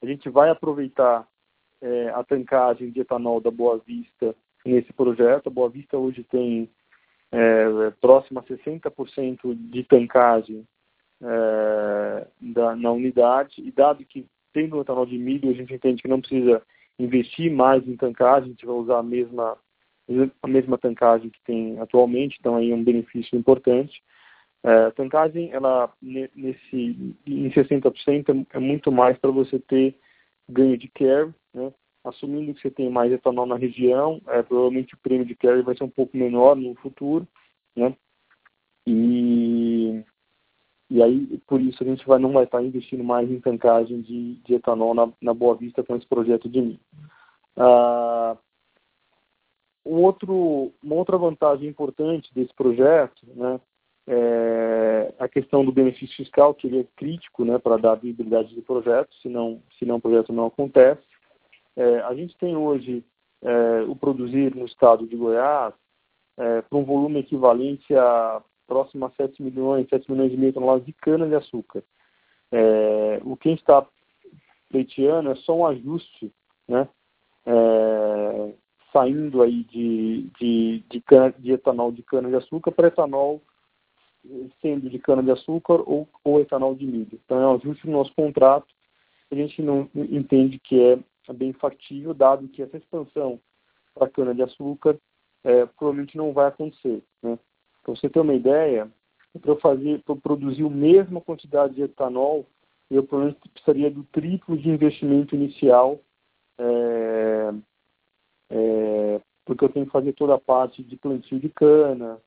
[0.00, 1.26] A gente vai aproveitar
[1.84, 5.48] é, a tancagem de etanol da Boa Vista nesse projeto.
[5.48, 6.70] A Boa Vista hoje tem
[7.30, 10.66] é, próximo a 60% de tancagem
[11.22, 16.00] é, da, na unidade, e dado que tem o etanol de milho, a gente entende
[16.00, 16.62] que não precisa
[16.98, 19.58] investir mais em tancagem, a gente vai usar a mesma,
[20.42, 24.02] a mesma tancagem que tem atualmente, então aí é um benefício importante.
[24.62, 29.94] É, tancagem, ela, nesse, em 60% é, é muito mais para você ter
[30.48, 31.72] ganho de care, né?
[32.04, 35.74] assumindo que você tem mais etanol na região, é, provavelmente o prêmio de carry vai
[35.76, 37.26] ser um pouco menor no futuro,
[37.74, 37.96] né?
[38.86, 40.04] E,
[40.90, 44.34] e aí, por isso, a gente vai, não vai estar investindo mais em tancagem de,
[44.34, 46.80] de etanol na, na Boa Vista com esse projeto de mim.
[47.56, 48.36] Ah,
[49.86, 53.60] um outro, uma outra vantagem importante desse projeto, né,
[54.06, 58.62] é a questão do benefício fiscal, que ele é crítico né, para dar viabilidade do
[58.62, 61.13] projeto, senão, senão o projeto não acontece.
[61.76, 63.04] É, a gente tem hoje
[63.42, 65.74] é, o produzir no estado de Goiás
[66.36, 70.54] é, para um volume equivalente a próximo a 7 milhões, 7 milhões e meio de
[70.54, 71.82] toneladas de cana-de-açúcar.
[72.50, 73.86] É, o que a gente está
[74.70, 76.32] pleiteando é só um ajuste,
[76.66, 76.88] né,
[77.44, 78.54] é,
[78.92, 83.42] saindo aí de, de, de, cana, de etanol de cana-de-açúcar para etanol
[84.62, 87.20] sendo de cana-de-açúcar ou, ou etanol de milho.
[87.24, 88.66] Então é um ajuste no nosso contrato,
[89.30, 90.98] a gente não entende que é é
[91.32, 93.40] bem factível, dado que essa expansão
[93.94, 94.98] para cana-de-açúcar
[95.44, 97.02] é, provavelmente não vai acontecer.
[97.22, 97.38] Né?
[97.82, 98.90] Para você ter uma ideia,
[99.40, 102.46] para eu produzir a mesma quantidade de etanol,
[102.90, 106.00] eu provavelmente precisaria do triplo de investimento inicial,
[106.58, 107.54] é,
[108.50, 112.18] é, porque eu tenho que fazer toda a parte de plantio de cana,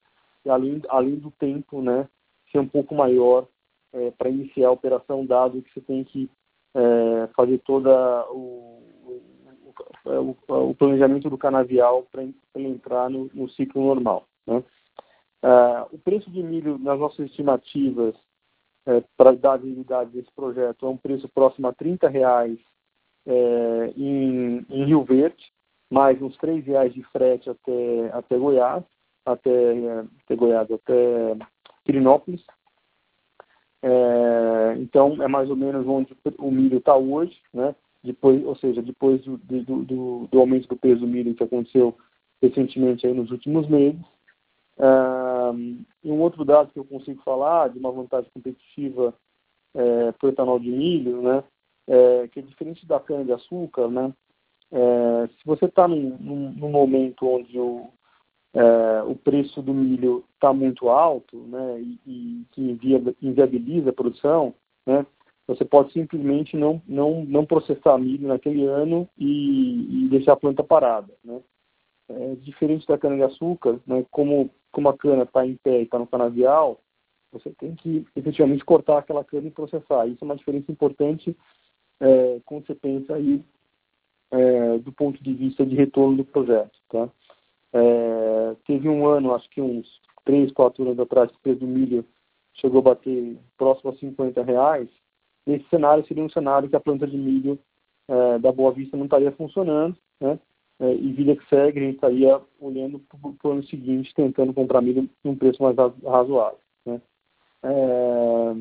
[0.48, 2.08] além, além do tempo, né,
[2.52, 3.48] ser um pouco maior
[3.94, 6.30] é, para iniciar a operação, dado que você tem que
[6.76, 8.82] é, fazer toda o,
[10.06, 12.24] o, o, planejamento do canavial para
[12.62, 14.28] entrar no, no, ciclo normal.
[14.46, 14.64] Né?
[15.44, 18.16] Uh, o preço de milho nas nossas estimativas
[18.88, 22.58] é, para dar visibilidade desse projeto é um preço próximo a 30 reais
[23.26, 25.52] é, em, em, Rio Verde,
[25.92, 28.84] mais uns 3 reais de frete até, até Goiás,
[29.26, 31.38] até, até Goiás, até
[31.84, 32.42] Pirinópolis.
[33.82, 37.76] É, então, é mais ou menos onde o milho está hoje, né?
[38.04, 41.96] depois, ou seja, depois do, do, do, do, aumento do peso do milho que aconteceu
[42.42, 44.00] recentemente aí nos últimos meses.
[44.78, 49.14] Um, e um outro dado que eu consigo falar de uma vantagem competitiva
[49.74, 51.44] é, para o etanol de milho, né,
[51.88, 54.14] é, que é diferente da cana-de-açúcar, né,
[54.72, 57.90] é, se você está num, num, num, momento onde o,
[58.58, 62.80] é, o preço do milho está muito alto né, e, que
[63.22, 65.06] inviabiliza a produção, né,
[65.46, 70.64] você pode simplesmente não, não, não processar milho naquele ano e, e deixar a planta
[70.64, 71.14] parada.
[71.24, 71.40] Né?
[72.10, 76.08] É, diferente da cana-de-açúcar, né, como, como a cana está em pé e está no
[76.08, 76.82] canavial,
[77.32, 80.08] você tem que efetivamente cortar aquela cana e processar.
[80.08, 81.38] Isso é uma diferença importante
[82.00, 83.44] é, quando você pensa aí
[84.32, 86.78] é, do ponto de vista de retorno do projeto.
[86.90, 87.08] Tá?
[87.74, 89.88] É, teve um ano, acho que uns
[90.26, 92.06] 3, 4 anos atrás, o preço do milho
[92.54, 94.90] chegou a bater próximo a 50 reais.
[95.46, 97.58] Nesse cenário, seria um cenário que a planta de milho
[98.08, 100.40] é, da Boa Vista não estaria funcionando, né?
[100.80, 104.82] É, e vida que segue, a gente estaria olhando para o ano seguinte, tentando comprar
[104.82, 106.60] milho num preço mais razoável.
[106.86, 107.02] Né?
[107.64, 108.54] É,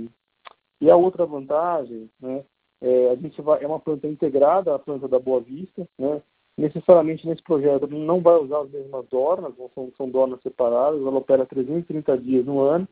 [0.80, 2.42] e a outra vantagem, né,
[2.80, 6.22] é, a gente vai, é uma planta integrada à planta da Boa Vista, né?
[6.56, 11.44] Necessariamente nesse projeto não vai usar as mesmas dornas, são, são dornas separadas, ela opera
[11.44, 12.88] 330 dias no ano,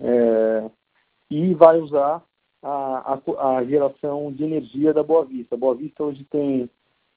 [0.00, 0.70] é,
[1.30, 2.24] e vai usar
[2.62, 5.54] a, a, a, geração de energia da Boa Vista.
[5.54, 6.68] A Boa Vista hoje tem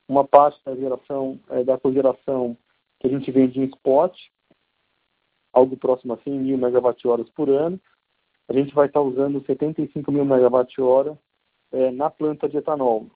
[0.08, 2.58] uma parte da geração, é, da cogeração
[3.00, 4.16] que a gente vende em spot,
[5.54, 7.80] algo próximo a 100 mil megawatt-horas por ano.
[8.48, 11.18] A gente vai estar usando 75 mil megawatt-hora
[11.72, 13.08] é, na planta de etanol,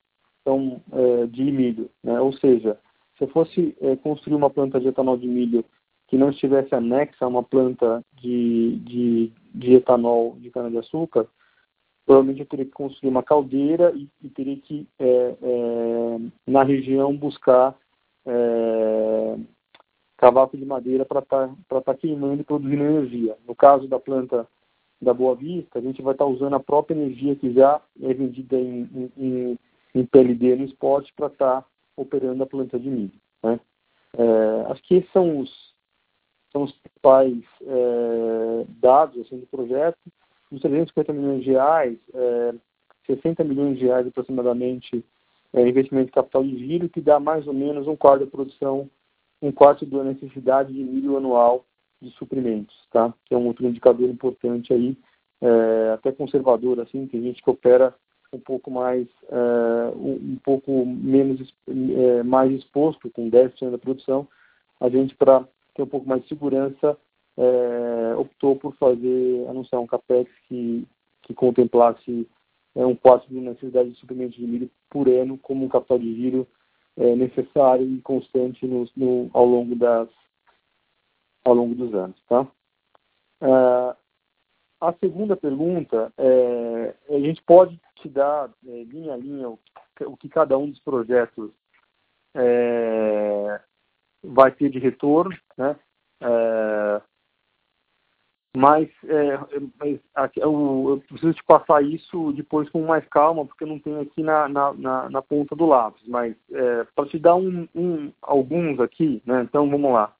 [0.45, 1.89] então, é, de milho.
[2.03, 2.21] Né?
[2.21, 2.77] Ou seja,
[3.17, 5.65] se eu fosse é, construir uma planta de etanol de milho
[6.07, 11.25] que não estivesse anexa a uma planta de, de, de etanol de cana-de-açúcar,
[12.05, 15.35] provavelmente eu teria que construir uma caldeira e, e teria que, é,
[16.45, 17.75] na região, buscar
[20.17, 23.35] cavaco de madeira para estar tá, tá queimando e produzindo energia.
[23.47, 24.47] No caso da planta
[25.01, 28.13] da Boa Vista, a gente vai estar tá usando a própria energia que já é
[28.13, 29.57] vendida em, em
[30.03, 33.19] PLD no spot para estar tá operando a planta de milho.
[33.43, 33.59] Né?
[34.17, 35.73] É, acho que esses são os,
[36.51, 39.97] são os principais é, dados assim, do projeto.
[40.51, 42.53] Os 350 milhões de reais, é,
[43.07, 45.03] 60 milhões de reais aproximadamente
[45.53, 48.89] é, investimento de capital de giro, que dá mais ou menos um quarto da produção
[49.41, 51.65] um quarto da necessidade de milho anual
[52.01, 53.13] de suprimentos, tá?
[53.25, 54.97] Que é um outro indicador importante aí,
[55.41, 57.93] é, até conservador, assim, tem gente que opera
[58.35, 64.27] um pouco mais, é, um, pouco menos, é, mais exposto, com 10% da produção,
[64.79, 66.97] a gente, para ter um pouco mais de segurança,
[67.37, 70.87] é, optou por fazer, anunciar um CAPEX que,
[71.23, 72.27] que contemplasse
[72.75, 76.45] um quarto da necessidade de suprimentos de milho por ano como um capital de giro
[76.97, 80.09] necessário e constante no, no, ao longo das
[81.45, 82.45] ao longo dos anos, tá?
[84.79, 89.59] A segunda pergunta é, a gente pode te dar é, linha a linha o,
[90.01, 91.51] o, que cada um dos projetos
[92.35, 93.61] é,
[94.23, 95.79] vai ter de retorno, né?
[96.21, 97.01] É,
[98.55, 99.37] mas, é,
[100.37, 104.47] eu, preciso te passar isso depois com mais calma, porque eu não tenho aqui na,
[104.47, 106.01] na, na, na ponta do lápis.
[106.07, 110.15] Mas é, para te dar um, um, alguns aqui, né, então vamos lá.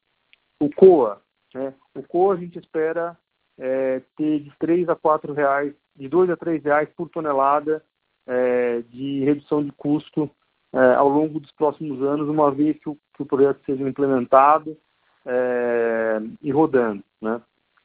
[0.60, 1.22] O COA,
[1.54, 3.18] né, o COA a gente espera
[3.58, 7.84] é, ter de 3 a 4 reais, de 2 a 3 reais por tonelada
[8.28, 10.30] é, de redução de custo
[10.74, 14.78] é, ao longo dos próximos anos, uma vez que o, que o projeto seja implementado
[15.26, 17.04] é, e rodando.
[17.22, 17.42] Né?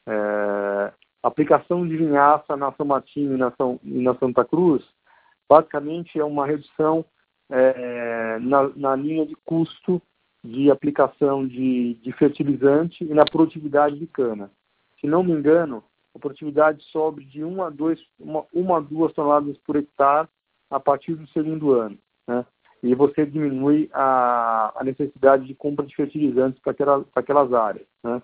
[0.06, 4.84] É, aplicação de vinhaça na São Martinho e na, São, e na Santa Cruz,
[5.48, 7.04] basicamente é uma redução
[7.50, 10.00] é, na, na, linha de custo
[10.42, 14.50] de aplicação de, de, fertilizante e na produtividade de cana.
[15.00, 15.82] Se não me engano,
[16.14, 20.28] a produtividade sobe de 1 a 2, uma, a 2 toneladas por hectare
[20.70, 21.98] a partir do segundo ano.
[22.26, 22.44] Né?
[22.82, 27.86] E você diminui a, a necessidade de compra de fertilizantes para aquela, aquelas áreas.
[28.02, 28.22] Né?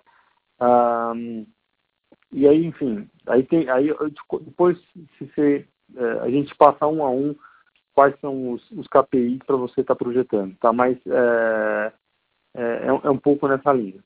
[2.31, 3.89] E aí, enfim, aí tem, aí
[4.41, 4.77] depois
[5.17, 7.35] se você, é, a gente passa um a um
[7.93, 10.71] quais são os, os KPIs para você estar tá projetando, tá?
[10.73, 11.93] Mas é,
[12.55, 14.03] é, é, é, um pouco nessa linha.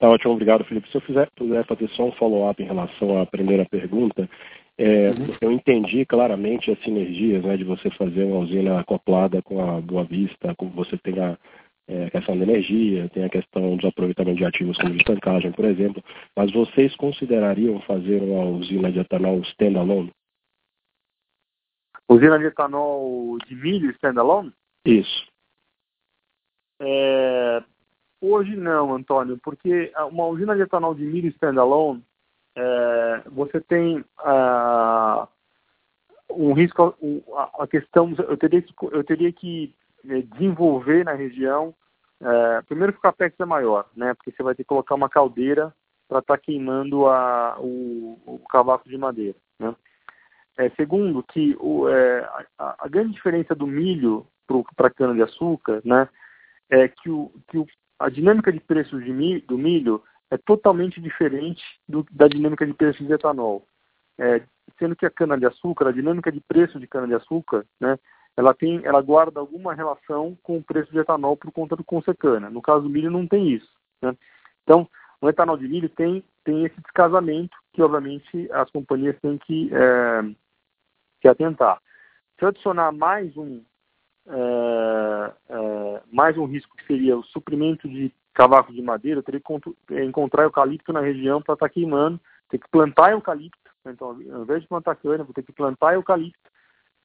[0.00, 0.90] Tá ótimo, obrigado, Felipe.
[0.90, 4.26] Se eu fizer, puder fazer só um follow-up em relação à primeira pergunta,
[4.78, 5.36] é, uhum.
[5.42, 10.04] eu entendi claramente as sinergias né, de você fazer uma usina acoplada com a Boa
[10.04, 11.36] Vista, como você tem a,
[11.86, 15.66] é, questão da energia, tem a questão dos aproveitamentos de ativos como de estancagem, por
[15.66, 16.02] exemplo,
[16.34, 20.10] mas vocês considerariam fazer uma usina de etanol standalone?
[22.08, 24.50] Usina de etanol de milho standalone?
[24.86, 25.28] Isso.
[26.80, 27.62] É,
[28.20, 32.04] hoje não, Antônio, porque uma usina de etanol de milho standalone,
[32.56, 35.26] é, você tem uh,
[36.30, 36.94] um risco,
[37.58, 39.74] a, questão, eu teria que, eu teria que
[40.08, 41.74] é, desenvolver na região
[42.20, 44.12] é, primeiro que o capex é maior, né?
[44.12, 45.74] Porque você vai ter que colocar uma caldeira
[46.06, 49.74] para estar tá queimando a, o, o cavaco de madeira, né?
[50.58, 52.20] É, segundo, que o, é,
[52.58, 54.26] a, a, grande diferença do milho
[54.76, 56.06] para a cana-de-açúcar, né,
[56.68, 57.66] é que, o, que o,
[58.00, 62.72] a dinâmica de preços de milho, do milho é totalmente diferente do, da dinâmica de
[62.72, 63.66] preços de etanol.
[64.18, 64.42] É,
[64.78, 67.98] sendo que a cana-de-açúcar, a dinâmica de preço de cana-de-açúcar, né,
[68.36, 72.48] ela tem, ela guarda alguma relação com o preço de etanol por conta do consecana.
[72.48, 73.70] No caso do milho não tem isso.
[74.00, 74.16] Né?
[74.62, 74.88] Então,
[75.20, 80.22] o etanol de milho tem, tem esse descasamento que, obviamente, as companhias têm que, é,
[81.20, 81.80] que atentar.
[82.38, 83.62] Se eu adicionar mais um,
[84.26, 89.40] é, é, mais um risco que seria o suprimento de cavaco de madeira, eu teria
[89.40, 93.58] que encontrar eucalipto na região para estar tá queimando, ter que plantar eucalipto.
[93.86, 96.50] Então, ao invés de plantar cana, vou ter que plantar eucalipto,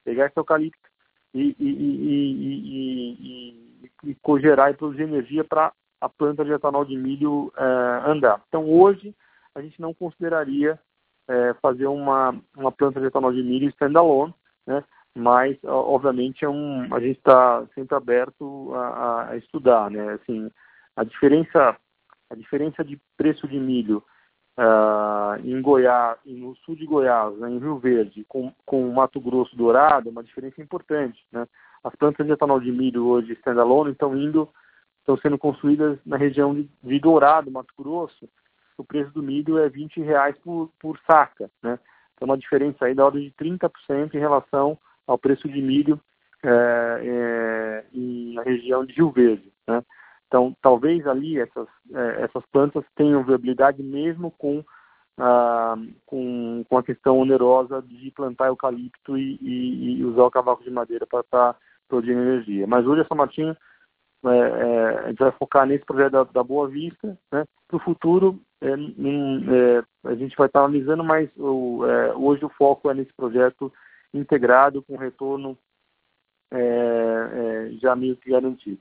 [0.04, 0.88] pegar esse eucalipto,
[1.34, 1.66] e, e,
[3.20, 7.52] e, e cogerar e produzir energia para a planta de etanol de milho
[8.06, 8.40] andar.
[8.48, 9.14] Então, hoje,
[9.54, 10.78] a gente não consideraria
[11.60, 14.34] fazer uma, uma planta de etanol de milho standalone,
[14.66, 14.82] né?
[15.16, 20.12] Mas obviamente é um, a gente está sempre aberto a, a, estudar, né?
[20.12, 20.50] Assim,
[20.94, 21.74] a diferença,
[22.28, 24.04] a diferença de preço de milho
[24.58, 29.56] uh, em Goiás, no sul de Goiás, né, em Rio Verde, com, com Mato Grosso
[29.56, 31.48] Dourado, é uma diferença importante, né?
[31.82, 34.46] As plantas de etanol de milho hoje standalone estão indo,
[34.98, 38.28] estão sendo construídas na região de, de Dourado, Mato Grosso.
[38.76, 41.78] O preço do milho é 20 reais por, por saca, né?
[42.14, 46.00] Então, uma diferença aí da ordem de 30% em relação ao preço de milho
[46.42, 47.84] é, é,
[48.46, 49.52] região de Rio Verde.
[49.66, 49.82] Né?
[50.26, 54.64] Então, talvez ali essas, é, essas plantas tenham viabilidade mesmo com,
[55.18, 60.64] ah, com, com a questão onerosa de plantar eucalipto e, e, e usar o cavaco
[60.64, 61.56] de madeira para estar
[61.88, 62.66] produzindo energia.
[62.66, 63.56] Mas hoje a São Martinho
[64.24, 67.16] é, é, a gente vai focar nesse projeto da, da Boa Vista.
[67.32, 67.44] Né?
[67.68, 68.72] Para o futuro, é,
[70.04, 71.82] a gente vai estar analisando, mas o,
[72.16, 73.72] hoje o foco é nesse projeto
[74.12, 75.58] integrado com retorno
[76.52, 78.80] é, é, já meio que garantido.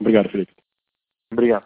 [0.00, 0.52] Obrigado, Felipe.
[1.32, 1.64] Obrigado.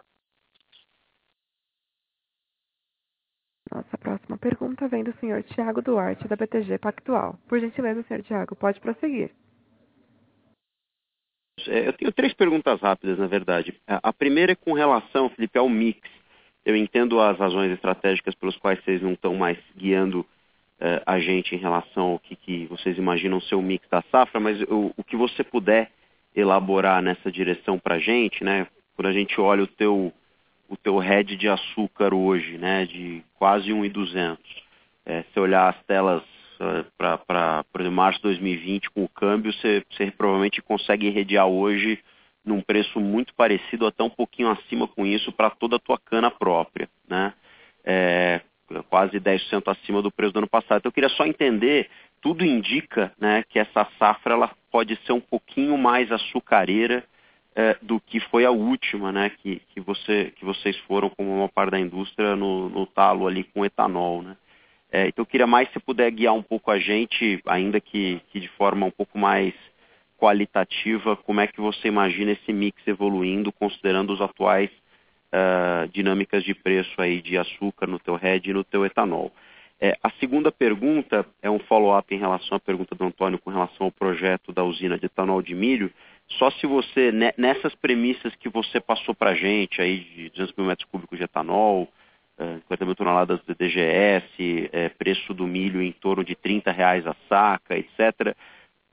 [3.71, 7.37] Nossa próxima pergunta vem do senhor Tiago Duarte, da BTG Pactual.
[7.47, 9.31] Por gentileza, senhor Tiago, pode prosseguir.
[11.67, 13.79] É, eu tenho três perguntas rápidas, na verdade.
[13.85, 15.99] A primeira é com relação, Felipe, ao mix.
[16.65, 20.25] Eu entendo as razões estratégicas pelas quais vocês não estão mais guiando
[20.79, 24.39] uh, a gente em relação ao que, que, vocês imaginam ser o mix da safra,
[24.39, 25.91] mas o, o que você puder
[26.35, 28.67] elaborar nessa direção para a gente, né?
[28.95, 30.13] Quando a gente olha o teu,
[30.67, 32.85] o teu head de açúcar hoje, né?
[32.85, 34.39] De quase 1,200.
[35.05, 36.23] É, se olhar as telas
[36.59, 39.83] uh, para, por exemplo, março de 2020 com o câmbio, você,
[40.17, 41.99] provavelmente consegue irradiar hoje
[42.45, 46.31] num preço muito parecido, até um pouquinho acima com isso, para toda a tua cana
[46.31, 47.33] própria, né?
[47.83, 48.41] É,
[48.89, 50.79] quase 10% acima do preço do ano passado.
[50.79, 51.89] Então eu queria só entender,
[52.21, 57.03] tudo indica né, que essa safra ela pode ser um pouquinho mais açucareira
[57.55, 61.49] é, do que foi a última, né, que, que, você, que vocês foram como uma
[61.49, 64.21] parte da indústria no, no talo ali com etanol.
[64.21, 64.37] Né?
[64.91, 68.39] É, então eu queria mais se puder guiar um pouco a gente, ainda que, que
[68.39, 69.53] de forma um pouco mais
[70.17, 74.69] qualitativa, como é que você imagina esse mix evoluindo, considerando os atuais
[75.33, 79.31] uh, dinâmicas de preço aí de açúcar no teu RED e no teu etanol.
[79.81, 83.85] É, a segunda pergunta é um follow-up em relação à pergunta do Antônio com relação
[83.85, 85.89] ao projeto da usina de etanol de milho.
[86.27, 90.67] Só se você, nessas premissas que você passou para a gente, aí de 200 mil
[90.67, 91.87] metros cúbicos de etanol,
[92.37, 97.15] 50 mil toneladas de DGS, é, preço do milho em torno de 30 reais a
[97.29, 98.35] saca, etc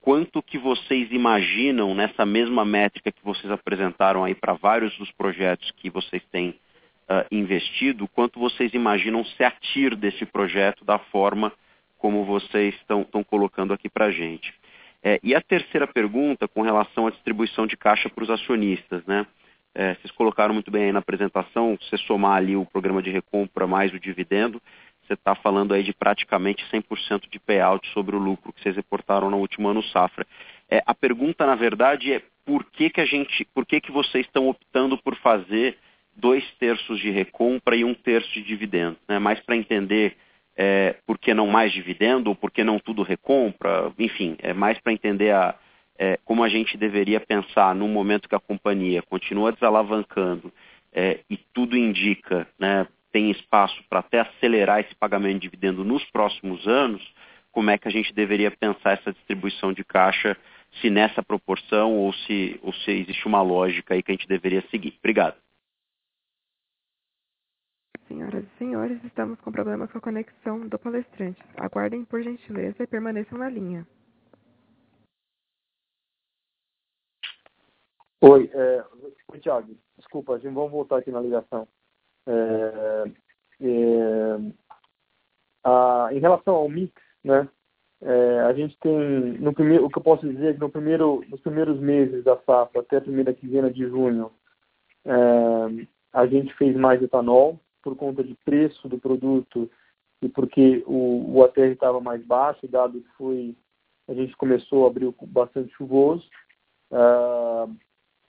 [0.07, 5.73] quanto que vocês imaginam nessa mesma métrica que vocês apresentaram aí para vários dos projetos
[5.73, 11.53] que vocês têm uh, investido, quanto vocês imaginam se atir desse projeto da forma
[11.99, 14.55] como vocês estão colocando aqui para a gente.
[15.03, 19.27] É, e a terceira pergunta com relação à distribuição de caixa para os acionistas, né?
[19.75, 23.67] É, vocês colocaram muito bem aí na apresentação, se somar ali o programa de recompra
[23.67, 24.63] mais o dividendo,
[25.07, 29.31] você está falando aí de praticamente 100% de payout sobre o lucro que vocês reportaram
[29.31, 30.27] no último ano safra.
[30.69, 34.27] É, a pergunta, na verdade, é por que, que a gente, por que, que vocês
[34.27, 35.79] estão optando por fazer
[36.15, 38.97] dois terços de recompra e um terço de dividendo?
[39.09, 39.19] Né?
[39.19, 40.17] Mais para entender
[40.57, 44.79] é, por que não mais dividendo ou por que não tudo recompra, enfim, é mais
[44.79, 45.55] para entender a,
[45.99, 50.53] é, como a gente deveria pensar no momento que a companhia continua desalavancando
[50.93, 52.87] é, e tudo indica, né,
[53.17, 57.03] tem espaço para até acelerar esse pagamento de dividendo nos próximos anos,
[57.51, 60.37] como é que a gente deveria pensar essa distribuição de caixa,
[60.83, 64.61] se nessa proporção ou se, ou se existe uma lógica aí que a gente deveria
[64.69, 64.95] seguir.
[64.99, 65.35] Obrigado.
[68.07, 71.43] Senhoras e senhores, estamos com problemas com a conexão do palestrante.
[71.57, 73.87] Aguardem por gentileza e permaneçam na linha.
[78.21, 78.85] Oi, é,
[79.41, 81.67] Tiago, desculpa, a gente vamos voltar aqui na ligação.
[82.27, 83.05] É,
[83.61, 84.39] é,
[85.65, 86.93] a, em relação ao mix,
[87.25, 87.49] né,
[88.03, 91.25] é, a gente tem, no primeiro, o que eu posso dizer é que no primeiro,
[91.29, 94.31] nos primeiros meses da safra, até a primeira quinzena de junho,
[95.05, 99.71] é, a gente fez mais etanol por conta de preço do produto
[100.23, 103.57] e porque o, o ATR estava mais baixo, dado que foi,
[104.09, 106.27] a gente começou a abrir bastante chuvoso.
[106.91, 107.77] Uh,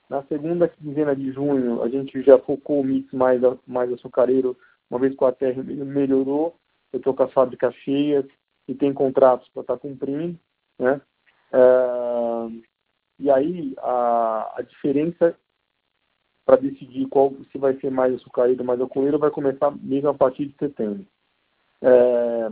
[0.09, 4.57] na segunda quinzena de junho, a gente já focou o mix mais, mais açucareiro,
[4.89, 6.55] uma vez que a terra melhorou,
[6.93, 8.25] eu estou com as fábricas cheias
[8.67, 10.39] e tem contratos para estar tá cumprindo,
[10.79, 11.01] né?
[11.51, 11.57] É,
[13.19, 15.35] e aí, a, a diferença
[16.45, 20.13] para decidir qual se vai ser mais açucareiro ou mais alcooleiro vai começar mesmo a
[20.13, 21.05] partir de setembro.
[21.81, 22.51] É,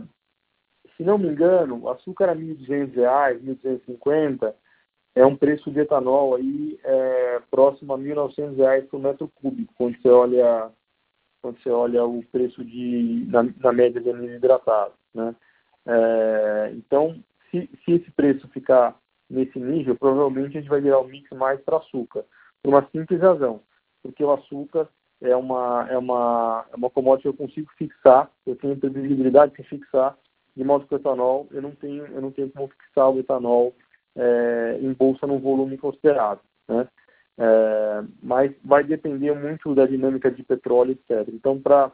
[0.96, 4.54] se não me engano, açúcar a R$ 1.200, R$ 1.250,
[5.16, 9.96] é um preço de etanol aí é, próximo a R$ 1.900 por metro cúbico, quando
[9.96, 10.70] você olha,
[11.40, 14.92] quando você olha o preço de, na, na média de anil hidratado.
[15.14, 15.34] Né?
[15.86, 17.18] É, então,
[17.50, 18.94] se, se esse preço ficar
[19.28, 22.22] nesse nível, provavelmente a gente vai virar o mix mais para açúcar,
[22.62, 23.62] por uma simples razão,
[24.02, 24.86] porque o açúcar
[25.22, 29.64] é uma, é uma, é uma commodity que eu consigo fixar, eu tenho previsibilidade para
[29.64, 30.18] fixar,
[30.54, 33.74] de modo que o etanol, eu não tenho, eu não tenho como fixar o etanol
[34.16, 36.40] é, em bolsa num volume considerado.
[36.68, 36.88] Né?
[37.38, 41.28] É, mas vai depender muito da dinâmica de petróleo, etc.
[41.32, 41.92] Então, para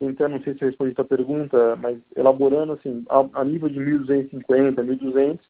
[0.00, 3.80] então, não sei se eu respondi a pergunta, mas elaborando assim, a, a nível de
[3.80, 5.40] 1.250, 1.200,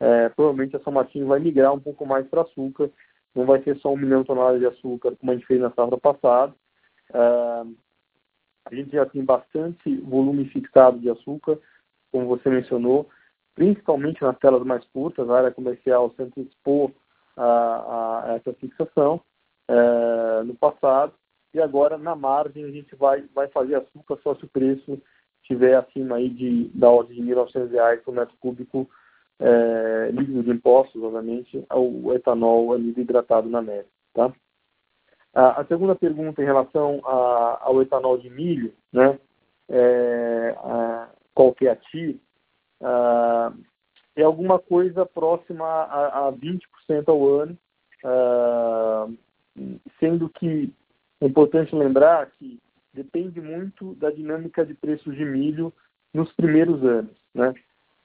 [0.00, 2.90] é, provavelmente a São Martinho vai migrar um pouco mais para açúcar,
[3.34, 5.72] não vai ser só um milhão de toneladas de açúcar, como a gente fez na
[5.72, 6.54] safra passada.
[7.12, 7.18] É,
[8.66, 11.58] a gente já tem bastante volume fixado de açúcar,
[12.12, 13.08] como você mencionou,
[13.58, 16.94] principalmente nas telas mais curtas, a área comercial se antecipou
[17.36, 19.20] a, a essa fixação
[19.66, 21.12] é, no passado,
[21.52, 25.02] e agora na margem a gente vai, vai fazer açúcar só se o preço
[25.42, 28.88] estiver acima aí de, da ordem de R$ 1.900 por metro cúbico
[29.40, 33.90] é, de impostos, obviamente, ao etanol anido hidratado na média.
[34.14, 34.32] Tá?
[35.34, 39.18] A, a segunda pergunta em relação a, ao etanol de milho, né,
[39.68, 42.20] é, a, qual que é a TI,
[44.16, 46.60] é alguma coisa próxima a, a 20%
[47.06, 47.58] ao ano,
[48.04, 49.06] ah,
[49.98, 50.72] sendo que
[51.20, 52.60] é importante lembrar que
[52.92, 55.72] depende muito da dinâmica de preços de milho
[56.12, 57.16] nos primeiros anos.
[57.34, 57.54] Né?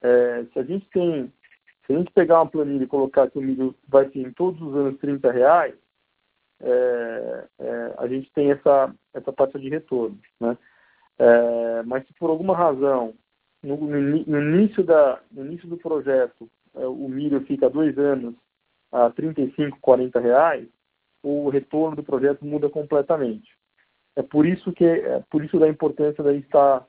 [0.02, 1.32] É, se a gente tem,
[1.86, 4.60] se a gente pegar uma planilha e colocar que o milho vai ter em todos
[4.60, 5.74] os anos 30 reais,
[6.60, 10.18] é, é, a gente tem essa, essa taxa de retorno.
[10.40, 10.56] Né?
[11.18, 13.14] É, mas se por alguma razão
[13.64, 18.34] no, no, início, da, no início do projeto, é, o milho fica dois anos
[18.92, 20.68] a 35, 40 reais,
[21.22, 23.50] o retorno do projeto muda completamente.
[24.16, 26.86] É por isso que é por isso da importância da estar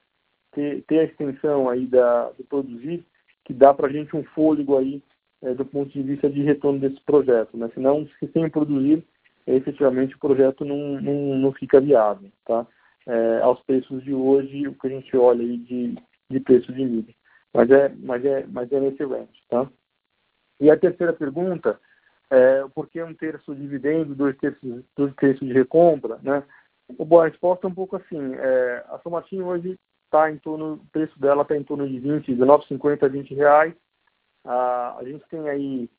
[0.51, 3.03] ter, ter a extensão aí da de produzir
[3.43, 5.01] que dá para a gente um fôlego aí
[5.41, 7.69] é, do ponto de vista de retorno desse projeto, né?
[7.73, 9.03] Senão, se sem produzir,
[9.45, 12.65] efetivamente o projeto não, não, não fica viável, tá?
[13.07, 15.95] É, aos preços de hoje, o que a gente olha aí de
[16.30, 17.13] de preço de milho.
[17.53, 19.69] Mas é, mas é, mas é nesse range, tá?
[20.59, 21.80] E a terceira pergunta
[22.30, 26.43] é por que um terço de dividendo, dois terços, dois terços de recompra, né?
[26.97, 30.86] Bom, a resposta é um pouco assim, é, a Somatinho hoje está em torno, o
[30.91, 33.73] preço dela está em torno de 20, 19,50 a 20 reais.
[34.43, 35.89] Ah, a gente tem aí,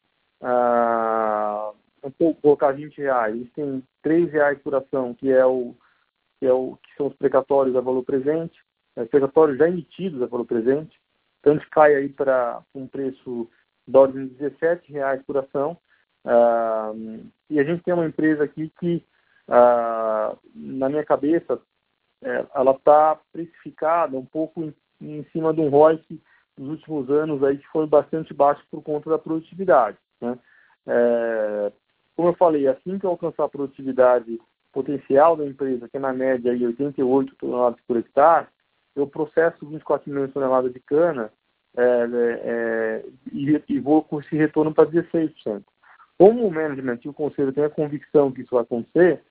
[0.40, 1.72] ah,
[2.18, 5.74] pouco, colocar 20 reais, a gente tem 3 reais por ação, que é o
[6.38, 8.58] que, é o, que são os precatórios a valor presente
[9.04, 10.98] precatórios já emitidos a valor presente.
[11.40, 13.48] Então, gente cai aí para um preço
[13.86, 15.76] de ordem de 17 reais por ação.
[16.24, 16.92] Ah,
[17.48, 19.04] e a gente tem uma empresa aqui que,
[19.46, 21.60] ah, na minha cabeça,
[22.22, 26.20] é, ela está precificada um pouco em, em cima de um ROI que
[26.58, 29.98] nos últimos anos aí que foi bastante baixo por conta da produtividade.
[30.20, 30.38] Né?
[30.86, 31.72] É,
[32.16, 34.40] como eu falei, assim que eu alcançar a produtividade
[34.72, 38.46] potencial da empresa, que é na média aí 88 toneladas por hectare,
[38.96, 41.30] eu processo 24 milhões de toneladas de cana
[41.76, 45.62] é, é, é, e, e, vou com esse retorno para 16%.
[46.18, 49.22] Como o management e o conselho têm a convicção que isso vai acontecer,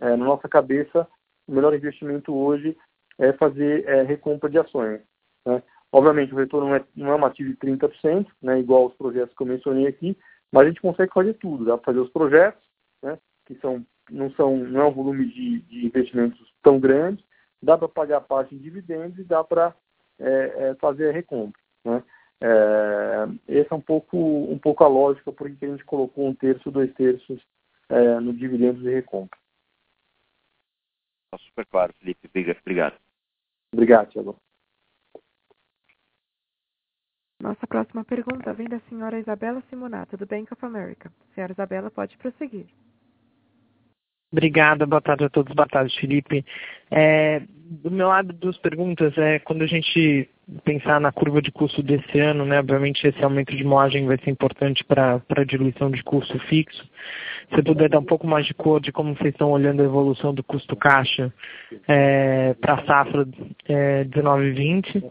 [0.00, 1.08] é, na nossa cabeça,
[1.48, 2.76] o melhor investimento hoje
[3.18, 5.00] é fazer é, recompra de ações.
[5.46, 5.62] Né?
[5.90, 9.34] Obviamente, o retorno não é, não é uma ativa de 30%, né, igual os projetos
[9.34, 10.16] que eu mencionei aqui,
[10.52, 11.64] mas a gente consegue fazer tudo.
[11.64, 12.62] Dá para fazer os projetos,
[13.02, 13.16] né,
[13.46, 17.24] que são, não, são, não é um volume de, de investimentos tão grande,
[17.64, 19.74] dá para pagar parte em dividendos e dá para
[20.18, 21.60] é, é, fazer a recompra.
[21.84, 22.02] Né?
[22.40, 26.34] É, essa é um pouco, um pouco a lógica por que a gente colocou um
[26.34, 27.42] terço, dois terços
[27.88, 29.38] é, no dividendos e recompra.
[31.30, 32.28] Tá super claro, Felipe.
[32.60, 32.96] Obrigado.
[33.72, 34.36] Obrigado, Tiago.
[37.40, 41.12] Nossa próxima pergunta vem da senhora Isabela Simonato, do Bank of America.
[41.34, 42.66] Senhora Isabela, pode prosseguir.
[44.34, 46.44] Obrigada, boa tarde a todos, boa tarde, Felipe.
[46.90, 47.40] É,
[47.84, 49.16] do meu lado, duas perguntas.
[49.16, 50.28] É, quando a gente
[50.64, 54.30] pensar na curva de custo desse ano, né, obviamente esse aumento de margem vai ser
[54.30, 56.84] importante para a diluição de custo fixo.
[57.54, 60.34] Se puder dar um pouco mais de cor de como vocês estão olhando a evolução
[60.34, 61.32] do custo caixa
[61.86, 63.28] é, para a safra
[63.68, 65.04] é, 19 e 20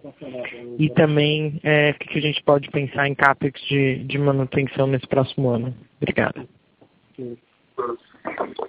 [0.79, 5.07] e também é, o que a gente pode pensar em CAPEX de, de manutenção nesse
[5.07, 5.73] próximo ano.
[6.01, 6.45] Obrigado.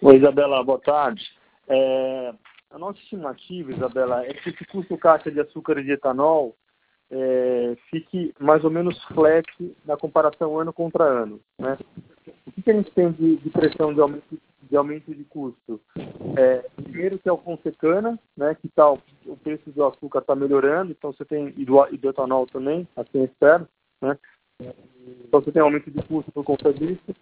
[0.02, 1.24] Oi, Isabela, boa tarde.
[1.68, 2.34] É,
[2.70, 6.56] a nossa estimativa, Isabela, é que esse custo caixa de açúcar e de etanol
[7.10, 9.46] é, fique mais ou menos flat
[9.84, 11.40] na comparação ano contra ano.
[11.58, 11.78] Né?
[12.46, 15.80] O que, que a gente tem de, de pressão de aumento, de aumento de custo?
[16.36, 20.90] É, primeiro que é o Consecana, né, que tá, o preço do açúcar está melhorando,
[20.90, 23.68] então você tem, e do, e do etanol também, assim espero,
[24.02, 24.18] né?
[24.60, 27.14] Então você tem aumento de custo por conta disso.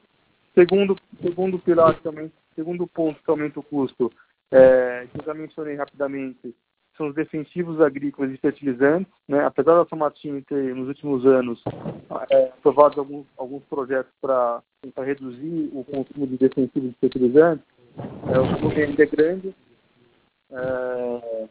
[0.55, 4.13] Segundo, segundo pilar também, segundo ponto que aumenta o custo,
[4.51, 6.55] é, que eu já mencionei rapidamente,
[6.97, 9.11] são os defensivos agrícolas e fertilizantes.
[9.27, 9.45] Né?
[9.45, 9.99] Apesar da São
[10.47, 11.63] ter, nos últimos anos,
[12.31, 17.65] é, aprovado alguns, alguns projetos para tentar reduzir o consumo de defensivos e fertilizantes,
[18.29, 19.55] é, o volume ainda é grande.
[20.51, 21.49] É,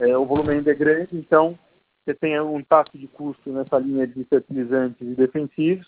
[0.00, 1.58] é, o volume ainda é grande, então
[2.04, 5.86] você tem um taxa de custo nessa linha de fertilizantes e defensivos.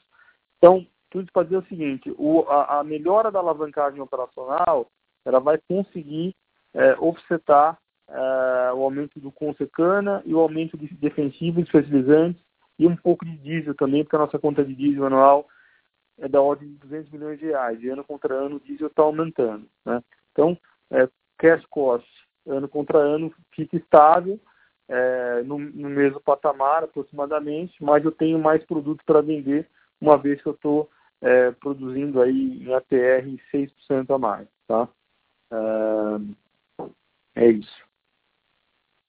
[0.59, 4.91] Então, tudo para dizer o seguinte, o, a, a melhora da alavancagem operacional
[5.25, 6.35] ela vai conseguir
[6.75, 12.43] é, offsetar é, o aumento do consecana e o aumento de defensivos, fertilizantes
[12.79, 15.47] e um pouco de diesel também, porque a nossa conta de diesel anual
[16.19, 17.83] é da ordem de 200 milhões de reais.
[17.83, 19.67] E ano contra ano o diesel está aumentando.
[19.85, 20.03] Né?
[20.33, 20.57] Então,
[20.91, 21.09] é,
[21.39, 22.09] cash cost
[22.47, 24.41] ano contra ano fica estável,
[24.89, 29.69] é, no, no, mesmo patamar aproximadamente, mas eu tenho mais produto para vender,
[30.01, 30.91] uma vez que eu estou
[31.21, 34.49] é, produzindo aí em ATR 6% a mais.
[34.67, 34.89] Tá?
[35.53, 37.91] É, é isso.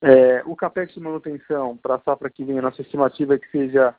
[0.02, 3.50] É, o CAPEX de manutenção para a safra que vem, a nossa estimativa é que
[3.52, 3.96] seja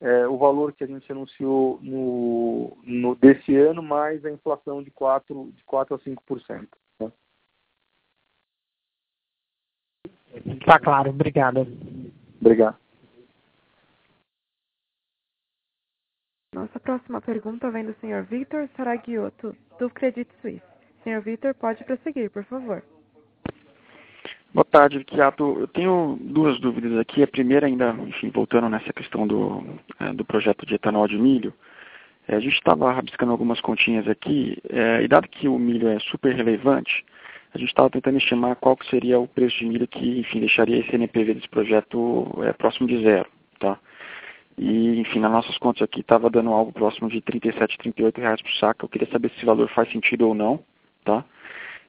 [0.00, 4.90] é, o valor que a gente anunciou no, no, desse ano, mais a inflação de
[4.90, 6.68] 4, de 4 a 5%.
[6.98, 7.12] Tá?
[10.66, 11.66] tá claro, obrigado.
[12.38, 12.76] Obrigado.
[16.56, 18.24] Nossa próxima pergunta vem do Sr.
[18.30, 20.62] Victor Saragiotto, do Credit Suisse.
[21.04, 22.82] Senhor Vitor, pode prosseguir, por favor.
[24.54, 25.60] Boa tarde, Kiato.
[25.60, 27.22] Eu tenho duas dúvidas aqui.
[27.22, 31.52] A primeira, ainda, enfim, voltando nessa questão do, é, do projeto de etanol de milho.
[32.26, 35.98] É, a gente estava rabiscando algumas continhas aqui, é, e dado que o milho é
[35.98, 37.04] super relevante,
[37.52, 40.78] a gente estava tentando estimar qual que seria o preço de milho que, enfim, deixaria
[40.78, 43.28] esse NPV desse projeto é, próximo de zero,
[43.60, 43.78] tá?
[44.58, 48.52] E, enfim, nas nossas contas aqui estava dando algo próximo de 37, 38 reais por
[48.52, 48.84] saco.
[48.84, 50.60] Eu queria saber se esse valor faz sentido ou não.
[51.04, 51.24] Tá?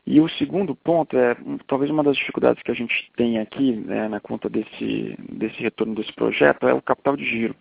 [0.05, 4.07] E o segundo ponto é, talvez uma das dificuldades que a gente tem aqui né,
[4.07, 7.55] na conta desse, desse retorno desse projeto é o capital de giro.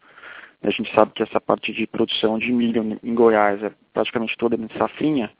[0.62, 4.56] A gente sabe que essa parte de produção de milho em Goiás é praticamente toda
[4.56, 5.30] em safrinha,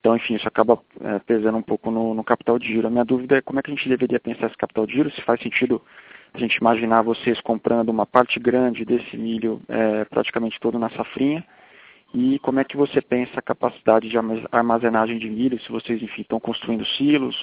[0.00, 2.86] então, enfim, isso acaba é, pesando um pouco no, no, capital de giro.
[2.86, 5.10] A minha dúvida é como é que a gente deveria pensar esse capital de giro,
[5.10, 5.82] se faz sentido
[6.32, 11.44] a gente imaginar vocês comprando uma parte grande desse milho é, praticamente todo na safrinha,
[12.12, 14.16] e como é que você pensa a capacidade de
[14.50, 17.36] armazenagem de milho, se vocês, enfim, estão construindo silos,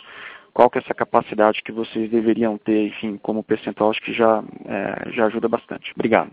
[0.53, 4.43] qual que é essa capacidade que vocês deveriam ter, enfim, como percentual, acho que já,
[4.65, 5.91] é, já ajuda bastante.
[5.95, 6.31] Obrigado.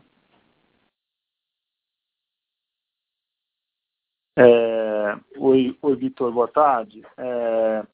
[4.37, 7.03] É, oi, oi Vitor, boa tarde.
[7.17, 7.85] É,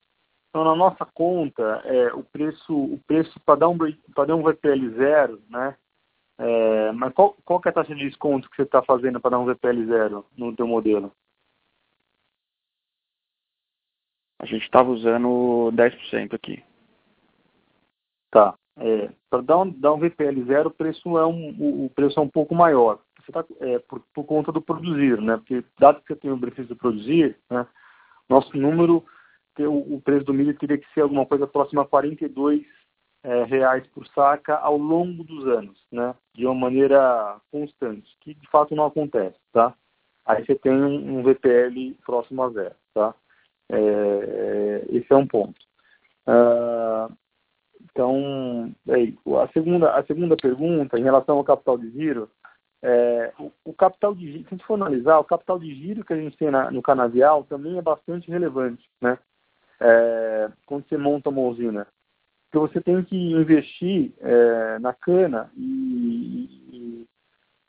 [0.50, 5.76] então, na nossa conta, é, o preço, o preço para dar um VPL zero, né,
[6.38, 9.38] é, mas qual, qual é a taxa de desconto que você está fazendo para dar
[9.38, 11.12] um VPL zero no teu modelo?
[14.40, 16.64] A gente estava usando 10% aqui.
[18.30, 18.54] Tá.
[18.78, 22.22] É, para dar um, dar um VPL zero, o preço é um, o preço é
[22.22, 23.00] um pouco maior.
[23.20, 25.36] Você tá, é, por, por conta do produzir, né?
[25.36, 27.66] Porque dado que você tem o benefício de produzir, né,
[28.30, 29.04] nosso número,
[29.66, 32.64] o, o preço do milho teria que ser alguma coisa próxima a 42
[33.22, 36.14] é, reais por saca ao longo dos anos, né?
[36.34, 39.74] De uma maneira constante, que de fato não acontece, tá?
[40.24, 43.14] Aí você tem um, VPL próximo a zero, tá?
[43.68, 45.58] É, é esse é um ponto.
[46.26, 47.12] Uh,
[47.82, 52.30] então, aí, a segunda a segunda pergunta em relação ao capital de giro,
[52.82, 56.04] é, o, o, capital de giro, se a gente for analisar, o capital de giro
[56.04, 59.18] que a gente tem na, no canavial também é bastante relevante, né?
[59.80, 61.86] É, quando você monta uma usina
[62.50, 67.08] que você tem que investir é, na cana e, e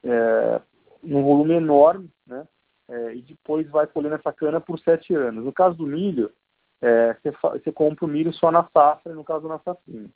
[0.03, 0.61] é,
[1.03, 2.47] volume enorme, né?
[2.89, 5.45] É, e depois vai colhendo essa cana por sete anos.
[5.45, 6.31] No caso do milho,
[6.81, 10.09] é, você, compra o milho só na safra, no caso na safrinha.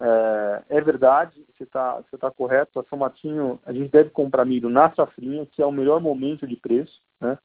[0.00, 4.68] É, é verdade, você está tá correto, a São Martinho, a gente deve comprar milho
[4.68, 7.38] na safrinha, que é o melhor momento de preço, né?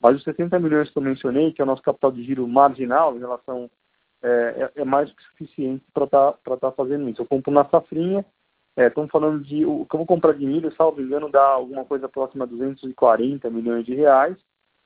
[0.00, 3.16] Mas os 70 milhões que eu mencionei, que é o nosso capital de giro marginal
[3.16, 3.70] em relação
[4.22, 7.22] é, é, é mais que suficiente para estar tá, tá fazendo isso.
[7.22, 8.24] Eu compro na safrinha,
[8.76, 9.64] estamos é, falando de.
[9.64, 13.48] O que eu vou comprar de milho, salvo engano, dá alguma coisa próxima a 240
[13.50, 14.36] milhões de reais,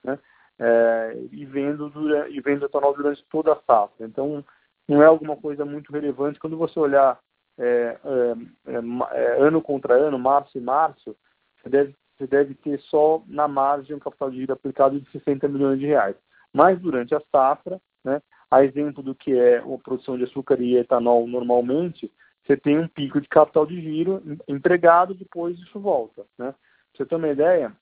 [0.04, 0.18] né?
[0.58, 4.06] É, e, vendo durante, e vendo etanol durante toda a safra.
[4.06, 4.44] Então,
[4.86, 6.38] não é alguma coisa muito relevante.
[6.38, 7.18] Quando você olhar
[7.58, 8.74] é, é,
[9.14, 11.16] é, ano contra ano, março e março,
[11.56, 15.48] você deve, você deve ter só na margem um capital de giro aplicado de 60
[15.48, 16.16] milhões de reais.
[16.52, 20.76] Mas durante a safra, né, a exemplo do que é a produção de açúcar e
[20.76, 22.12] etanol normalmente,
[22.44, 26.26] você tem um pico de capital de giro empregado, depois isso volta.
[26.38, 26.54] Né?
[26.94, 27.72] Você ter uma ideia,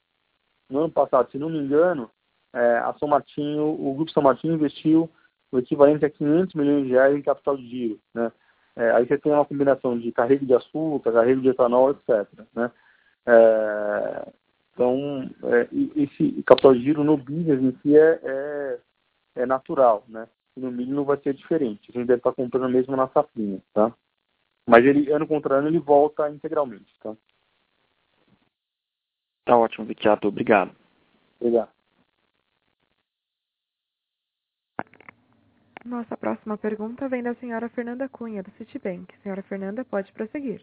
[0.70, 2.08] no ano passado, se não me engano,
[2.52, 5.10] é, a São Martinho, o Grupo São Martinho investiu
[5.50, 8.00] o equivalente a 500 milhões de reais em capital de giro.
[8.14, 8.30] Né?
[8.76, 12.28] É, aí você tem uma combinação de carrego de açúcar, carrego de etanol, etc.
[12.54, 12.70] Né?
[13.30, 14.32] É,
[14.72, 18.78] então, é, esse capital de giro no business em si é, é,
[19.36, 20.26] é, natural, né?
[20.56, 21.90] No milho não vai ser diferente.
[21.90, 23.92] A gente deve estar comprando mesmo na safrinha, tá?
[24.66, 27.14] Mas ele, ano contra ano, ele volta integralmente, tá?
[29.44, 30.28] Tá ótimo, Vicchiato.
[30.28, 30.72] Obrigado.
[31.40, 31.70] Obrigado.
[35.84, 39.14] Nossa próxima pergunta vem da senhora Fernanda Cunha, do Citibank.
[39.22, 40.62] Senhora Fernanda, pode prosseguir.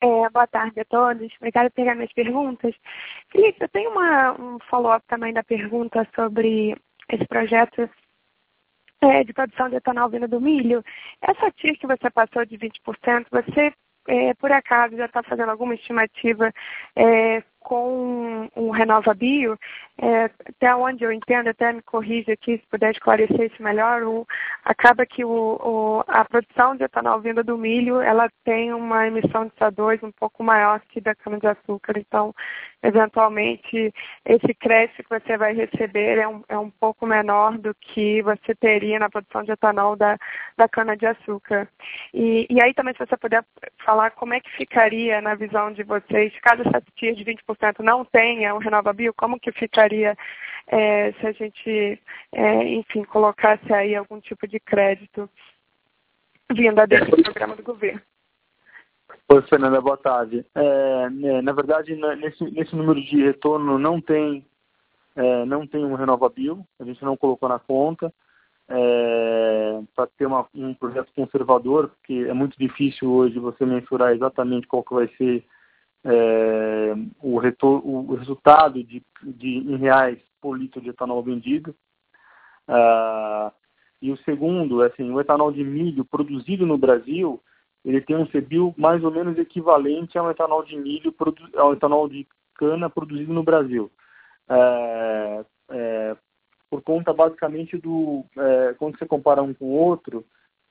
[0.00, 1.32] É, boa tarde a todos.
[1.36, 2.74] Obrigada por pegar minhas perguntas.
[3.30, 6.76] Felipe, eu tenho uma, um follow-up também da pergunta sobre
[7.08, 7.90] esse projeto
[9.00, 10.84] é, de produção de etanol vindo do milho.
[11.20, 13.72] Essa TIR que você passou de 20%, você,
[14.06, 16.52] é, por acaso, já está fazendo alguma estimativa
[16.94, 19.58] é, com o Renova Bio,
[20.00, 24.26] é, até onde eu entendo, até me corrija aqui se puder esclarecer isso melhor, o,
[24.64, 25.28] acaba que o,
[25.60, 30.10] o, a produção de etanol vinda do milho, ela tem uma emissão de CO2 um
[30.12, 32.34] pouco maior que da cana-de-açúcar, então,
[32.82, 33.92] eventualmente,
[34.24, 38.54] esse crédito que você vai receber é um, é um pouco menor do que você
[38.54, 40.16] teria na produção de etanol da,
[40.56, 41.68] da cana-de-açúcar.
[42.14, 43.44] E, e aí também, se você puder
[43.84, 48.04] falar como é que ficaria na visão de vocês, caso essa TIR de 20% não
[48.04, 50.16] tenha o RenovaBio, como que ficaria
[50.66, 52.00] é, se a gente,
[52.32, 55.28] é, enfim, colocasse aí algum tipo de crédito
[56.52, 58.00] vindo desse programa do governo?
[59.30, 60.44] Oi, Fernanda, boa tarde.
[60.54, 64.44] É, né, na verdade, nesse, nesse número de retorno não tem,
[65.16, 68.12] é, não tem um RenovaBio, a gente não colocou na conta.
[68.70, 74.66] É, para ter uma, um projeto conservador, porque é muito difícil hoje você mensurar exatamente
[74.66, 75.42] qual que vai ser
[76.10, 81.74] é, o, retor, o resultado de, de, em reais por litro de etanol vendido.
[82.66, 83.52] Ah,
[84.00, 87.40] e o segundo, assim, o etanol de milho produzido no Brasil,
[87.84, 91.14] ele tem um CBIO mais ou menos equivalente ao etanol de milho,
[91.56, 93.90] ao etanol de cana produzido no Brasil.
[94.48, 96.16] É, é,
[96.70, 100.24] por conta basicamente do, é, quando você compara um com o outro,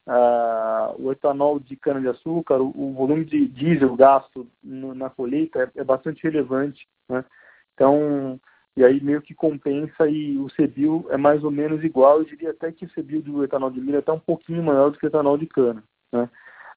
[0.08, 5.82] Uh, o etanol de cana-de-açúcar, o, o, volume de diesel gasto no, na colheita é,
[5.82, 6.88] é, bastante relevante.
[7.10, 7.26] Né?
[7.74, 8.40] Então,
[8.78, 12.20] e aí meio que compensa e o CBIO é mais ou menos igual.
[12.20, 14.92] Eu diria até que o CBIO do etanol de milho é até um pouquinho maior
[14.92, 15.84] do que o etanol de cana.
[16.14, 16.30] Né?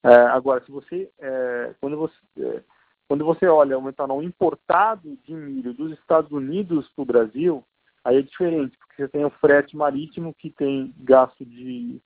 [0.03, 2.63] Uh, agora, se você, uh, quando você é,
[3.11, 7.65] quando você olha um etanol importado de milho dos Estados Unidos para o Brasil,
[8.05, 12.01] aí é diferente, porque você tem o frete marítimo que tem gasto de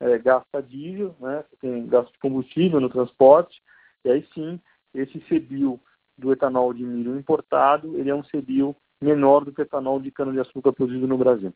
[0.00, 3.62] é, gasta diesel, né, tem gasto de combustível no transporte,
[4.04, 4.60] e aí sim,
[4.94, 5.80] esse CBIO
[6.16, 10.10] do etanol de milho importado, ele é um CBIO menor do que o etanol de
[10.10, 11.52] cana-de-açúcar produzido no Brasil.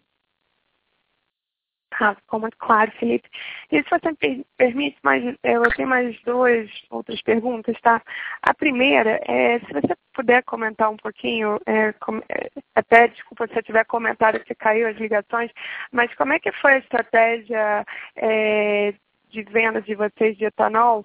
[2.02, 3.28] Ah, ficou muito claro, Felipe.
[3.70, 8.02] E se você me permite, mas eu tenho mais duas outras perguntas, tá?
[8.40, 13.58] A primeira é se você puder comentar um pouquinho, é, com, é, até desculpa se
[13.58, 15.50] eu tiver comentário que caiu as ligações,
[15.92, 17.84] mas como é que foi a estratégia
[18.16, 18.94] é,
[19.28, 21.04] de vendas de vocês de etanol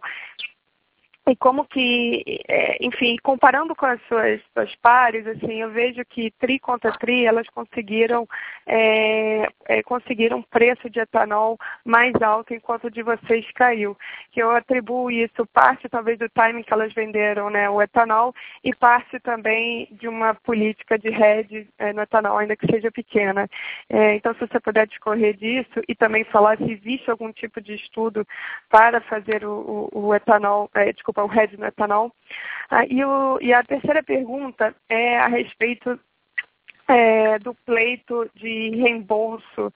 [1.28, 6.30] e como que, é, enfim, comparando com as suas, suas pares, assim, eu vejo que
[6.40, 8.28] tri contra tri elas conseguiram
[8.68, 13.98] é, é, conseguiram preço de etanol mais alto enquanto o de vocês caiu.
[14.32, 18.74] Que eu atribuo isso parte talvez do timing que elas venderam, né, o etanol e
[18.76, 23.50] parte também de uma política de hedge é, no etanol, ainda que seja pequena.
[23.90, 27.74] É, então, se você puder discorrer disso e também falar se existe algum tipo de
[27.74, 28.28] estudo
[28.70, 32.12] para fazer o, o, o etanol, é, desculpa, desculpa, o RED no etanol.
[32.70, 36.00] Ah, e, o, e a terceira pergunta é a respeito
[36.88, 39.74] é, do pleito de reembolso,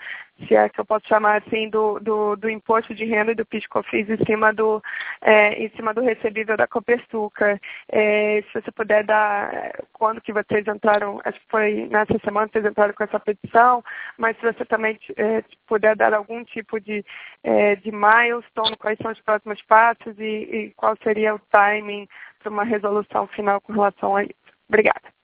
[0.48, 3.46] se é que eu posso chamar assim, do, do, do imposto de renda e do
[3.46, 4.82] PIS/COFINS em cima do,
[5.22, 7.60] é, em cima do recebível da Copersuca.
[7.90, 12.54] É, se você puder dar, quando que vocês entraram, acho que foi nessa semana que
[12.54, 13.84] vocês entraram com essa petição,
[14.18, 17.04] mas se você também é, puder dar algum tipo de,
[17.44, 22.08] é, de milestone, quais são os próximos passos e, e qual seria o timing
[22.40, 24.34] para uma resolução final com relação a isso.
[24.68, 25.19] Obrigada.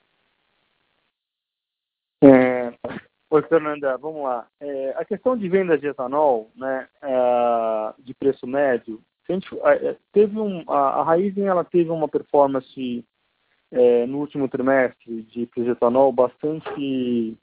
[2.24, 2.74] É,
[3.30, 4.48] oi, Fernanda, vamos lá.
[4.60, 9.48] É, a questão de vendas de etanol, né, é, de preço médio, gente,
[10.12, 13.06] teve um, a, a Raizen ela teve uma performance
[13.72, 17.38] é, no último trimestre de etanol bastante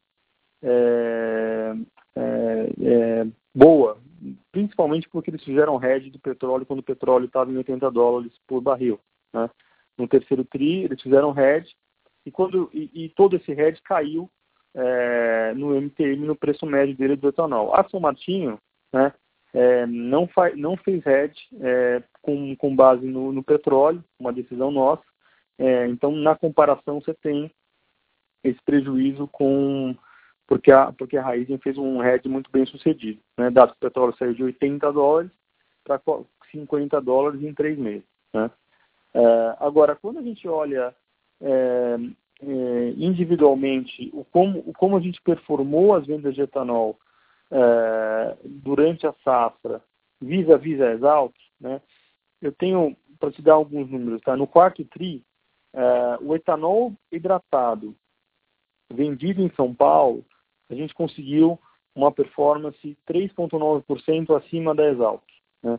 [0.63, 1.75] é,
[2.15, 3.99] é, é, boa,
[4.51, 8.61] principalmente porque eles fizeram hedge de petróleo quando o petróleo estava em 80 dólares por
[8.61, 9.01] barril.
[9.33, 9.51] Né?
[9.99, 11.75] No terceiro TRI, eles fizeram hedge
[12.25, 14.31] e, quando, e, e todo esse hedge caiu
[14.75, 17.75] é, no MTM, no preço médio dele do etanol.
[17.75, 18.59] A São Martinho
[18.93, 19.13] né,
[19.53, 24.71] é, não, faz, não fez hedge é, com, com base no, no, petróleo, uma decisão
[24.71, 25.03] nossa.
[25.59, 27.51] É, então, na comparação, você tem
[28.43, 29.95] esse prejuízo com
[30.47, 33.21] porque a, porque a Raizen fez um hedge muito bem sucedido.
[33.39, 33.51] Né?
[33.51, 35.31] Dado que o petróleo saiu de 80 dólares
[35.85, 36.01] para
[36.51, 38.05] 50 dólares em três meses.
[38.35, 38.51] Né?
[39.15, 40.95] É, agora, quando a gente olha
[42.43, 46.99] é, individualmente o como, como a gente performou as vendas de etanol
[47.51, 49.83] é, durante a safra
[50.21, 51.81] vis-a-vis a Exalt, né?
[52.41, 54.37] eu tenho, para te dar alguns números, tá?
[54.37, 55.23] no quarto TRI,
[55.73, 57.95] é, o etanol hidratado
[58.93, 60.25] vendido em São Paulo
[60.71, 61.59] a gente conseguiu
[61.95, 65.23] uma performance 3,9% acima da Exalc.
[65.63, 65.79] Né?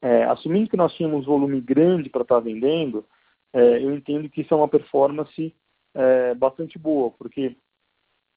[0.00, 3.04] É, assumindo que nós tínhamos volume grande para estar tá vendendo,
[3.52, 5.54] é, eu entendo que isso é uma performance
[5.94, 7.56] é, bastante boa, porque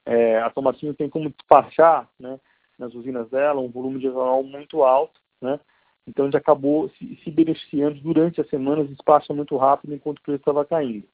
[0.05, 2.39] é, a Tomatinho tem como despachar né,
[2.77, 5.59] nas usinas dela um volume de etanol muito alto, né?
[6.07, 10.21] então a gente acabou se, se beneficiando durante as semanas, despacha muito rápido enquanto o
[10.21, 11.07] preço estava caindo.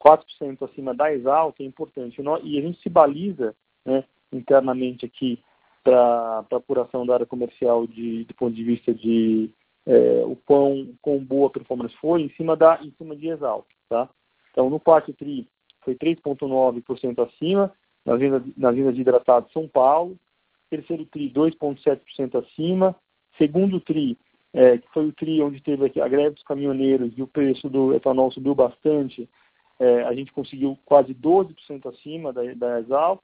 [0.00, 2.20] 4% acima da Exalc é importante.
[2.44, 5.42] E a gente se baliza né, internamente aqui
[5.82, 9.50] para a apuração da área comercial de, do ponto de vista de
[9.86, 13.66] é, o quão, quão boa performance foi em cima, da, em cima de Exalc.
[13.88, 14.08] Tá?
[14.52, 15.48] Então, no quarto TRI
[15.88, 17.72] foi 3,9% acima,
[18.04, 20.16] nas vendas, nas vendas de hidratado São Paulo.
[20.68, 22.94] Terceiro TRI, 2,7% acima.
[23.38, 24.18] Segundo TRI,
[24.52, 27.94] é, que foi o TRI onde teve a greve dos caminhoneiros e o preço do
[27.94, 29.28] etanol subiu bastante,
[29.78, 33.22] é, a gente conseguiu quase 12% acima da, da Exalc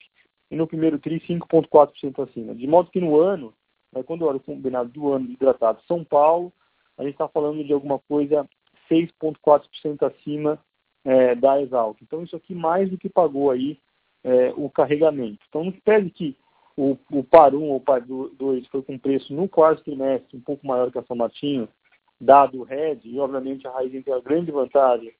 [0.50, 2.54] e no primeiro TRI 5,4% acima.
[2.54, 3.52] De modo que no ano,
[3.92, 6.52] né, quando eu olho o combinado do ano de hidratado São Paulo,
[6.96, 8.48] a gente está falando de alguma coisa
[8.90, 10.58] 6,4% acima
[11.04, 11.98] é, da Exalc.
[12.02, 13.78] Então isso aqui mais do que pagou aí
[14.22, 15.44] é, o carregamento.
[15.48, 16.36] Então não pede que
[16.76, 20.40] o, o PAR 1 ou o PAR 2 foi com preço no quarto trimestre um
[20.40, 21.68] pouco maior que a São Martinho,
[22.20, 25.12] dado o RED, e obviamente a Raizen tem a grande vantagem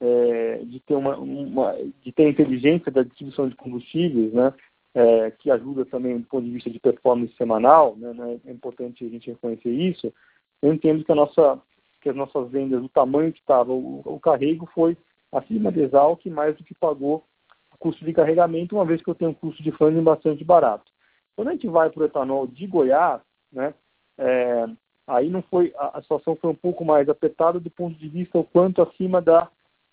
[0.00, 4.52] é, de ter uma, uma, de ter inteligência da distribuição de combustíveis, né?
[4.94, 9.04] é, que ajuda também do ponto de vista de performance semanal, né, né, é importante
[9.04, 10.12] a gente reconhecer isso,
[10.60, 11.60] eu entendo que, a nossa,
[12.00, 14.96] que as nossas vendas, o tamanho que estava, o, o, carrego foi
[15.32, 17.24] acima de Exalc, mais do que pagou
[17.72, 20.90] o custo de carregamento, uma vez que eu tenho um custo de funding bastante barato.
[21.36, 23.20] Quando a gente vai para o etanol de Goiás,
[23.52, 23.74] né,
[24.18, 24.66] é,
[25.06, 28.38] aí não foi, a, a, situação foi um pouco mais apertada do ponto de vista
[28.38, 29.48] o quanto acima da,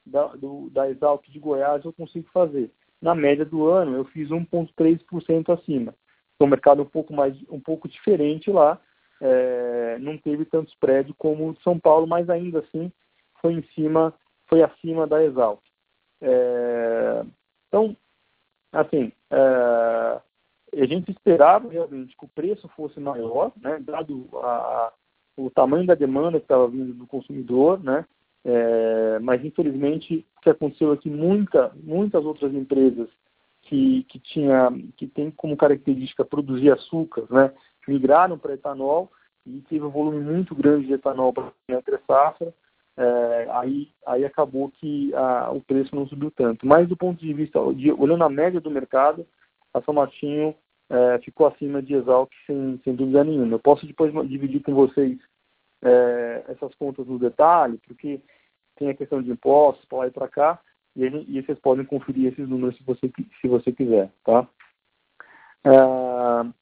[0.06, 2.72] da, do, da Exalc de Goiás eu consigo fazer
[3.02, 5.94] na média do ano eu fiz 1,3% acima.
[6.36, 8.80] Então, o mercado é um pouco mais um pouco diferente lá,
[9.22, 12.92] é, não teve tanto spread como o de São Paulo, mas ainda assim
[13.42, 14.14] foi em cima,
[14.48, 15.62] foi acima da Exalc.
[16.22, 17.26] É,
[17.68, 17.96] então,
[18.72, 20.22] assim, é,
[20.74, 24.92] a gente esperava realmente que o preço fosse maior, né, dado a,
[25.38, 28.06] o tamanho da demanda que estava vindo do consumidor, né,
[28.44, 33.10] é, mas, infelizmente, o que aconteceu é que muita, muitas outras empresas
[33.64, 37.54] que, que, tinha, que tem como característica produzir açúcar, né,
[37.88, 39.12] migraram para etanol
[39.46, 42.54] e teve um volume muito grande de etanol para entre safra,
[42.98, 46.66] é, aí, aí acabou que a, o preço não subiu tanto.
[46.66, 49.26] Mas do ponto de vista, de, olhando a média do mercado,
[49.74, 50.56] a São Martinho
[50.90, 53.54] é, ficou acima de Exalc sem, sem dúvida nenhuma.
[53.54, 55.18] Eu posso depois dividir com vocês
[55.84, 58.20] é, essas contas no detalhe, porque
[58.76, 60.60] tem a questão de impostos para lá e para cá,
[60.96, 64.48] e, e, vocês podem conferir esses números se você, se você quiser, tá?
[65.66, 66.54] Uh,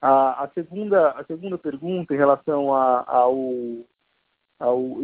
[0.00, 3.36] a, a, segunda, a segunda pergunta em relação ao,
[4.58, 4.96] ao,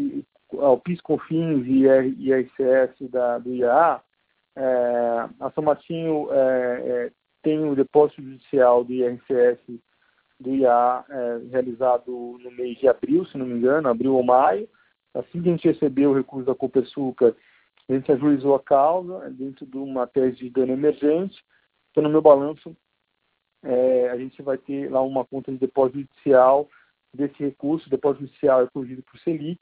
[0.58, 1.86] ao PIS-COFINS e,
[2.18, 4.02] e ICS da, do IAA,
[4.56, 9.58] é, a São Martinho é, é, tem o depósito judicial do IRCS
[10.40, 14.68] do IA é, realizado no mês de abril, se não me engano, abril ou maio,
[15.14, 17.36] Assim que a gente recebeu o recurso da Copersuca,
[17.88, 21.40] a gente ajuizou a causa dentro de uma tese de dano emergente.
[21.90, 22.76] Então, no meu balanço,
[23.62, 26.68] é, a gente vai ter lá uma conta de depósito judicial
[27.16, 27.88] desse recurso.
[27.88, 29.60] Depósito judicial é corrigido por Selic.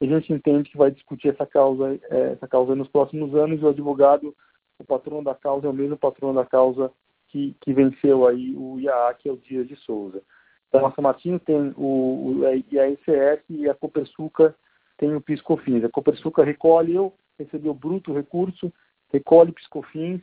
[0.00, 3.62] A gente entende que vai discutir essa causa, é, essa causa nos próximos anos.
[3.62, 4.34] O advogado,
[4.78, 6.90] o patrono da causa, é o mesmo patrono da causa
[7.28, 10.22] que, que venceu aí o IAA, que é o Dias de Souza.
[10.68, 14.54] Então, a São Martinho tem o, a ICS e a Copersuca
[14.96, 15.84] tem o PiscoFins.
[15.84, 18.72] A Copersuca recolhe, eu recebi o bruto recurso,
[19.12, 20.20] recolhe PiscoFins,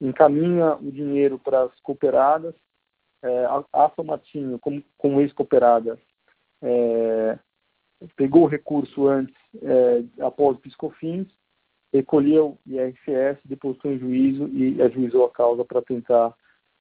[0.00, 2.54] encaminha o dinheiro para as cooperadas.
[3.22, 5.98] É, a, a São Martinho, como, como ex-cooperada,
[6.62, 7.38] é,
[8.16, 11.28] pegou o recurso antes, é, após o PiscoFins,
[11.92, 16.34] recolheu IRCS, depositou em juízo e ajuizou a causa para tentar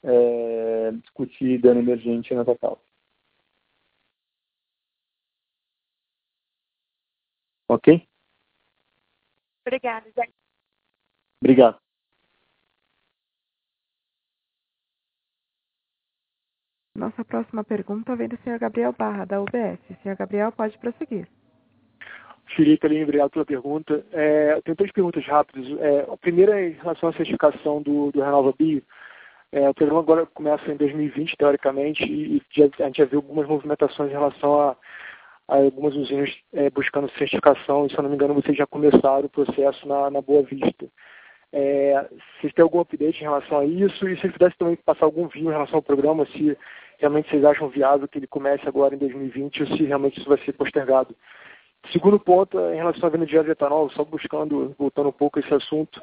[0.03, 2.81] é, discutir dano emergente nessa causa.
[7.67, 8.07] Ok?
[9.65, 10.27] Obrigada, Zé.
[11.41, 11.79] Obrigado.
[16.95, 18.59] Nossa próxima pergunta vem do Sr.
[18.59, 19.79] Gabriel Barra, da UBS.
[20.03, 20.15] Sr.
[20.17, 21.27] Gabriel, pode prosseguir.
[22.55, 24.05] Felipe, Aline, obrigado pela pergunta.
[24.11, 25.65] É, eu tenho três perguntas rápidas.
[25.79, 28.83] É, a primeira é em relação à certificação do, do Renova Bio.
[29.53, 33.47] É, o programa agora começa em 2020, teoricamente, e já, a gente já viu algumas
[33.47, 34.77] movimentações em relação a,
[35.47, 39.25] a algumas usinas é, buscando certificação, e se eu não me engano, vocês já começaram
[39.25, 40.87] o processo na, na Boa Vista.
[41.53, 42.05] É,
[42.39, 44.07] vocês têm algum update em relação a isso?
[44.07, 46.57] E se vocês pudessem também passar algum vinho em relação ao programa, se
[46.97, 50.37] realmente vocês acham viável que ele comece agora em 2020 ou se realmente isso vai
[50.39, 51.15] ser postergado.
[51.91, 56.01] Segundo ponto, em relação à venda de etanol, só buscando, voltando um pouco esse assunto,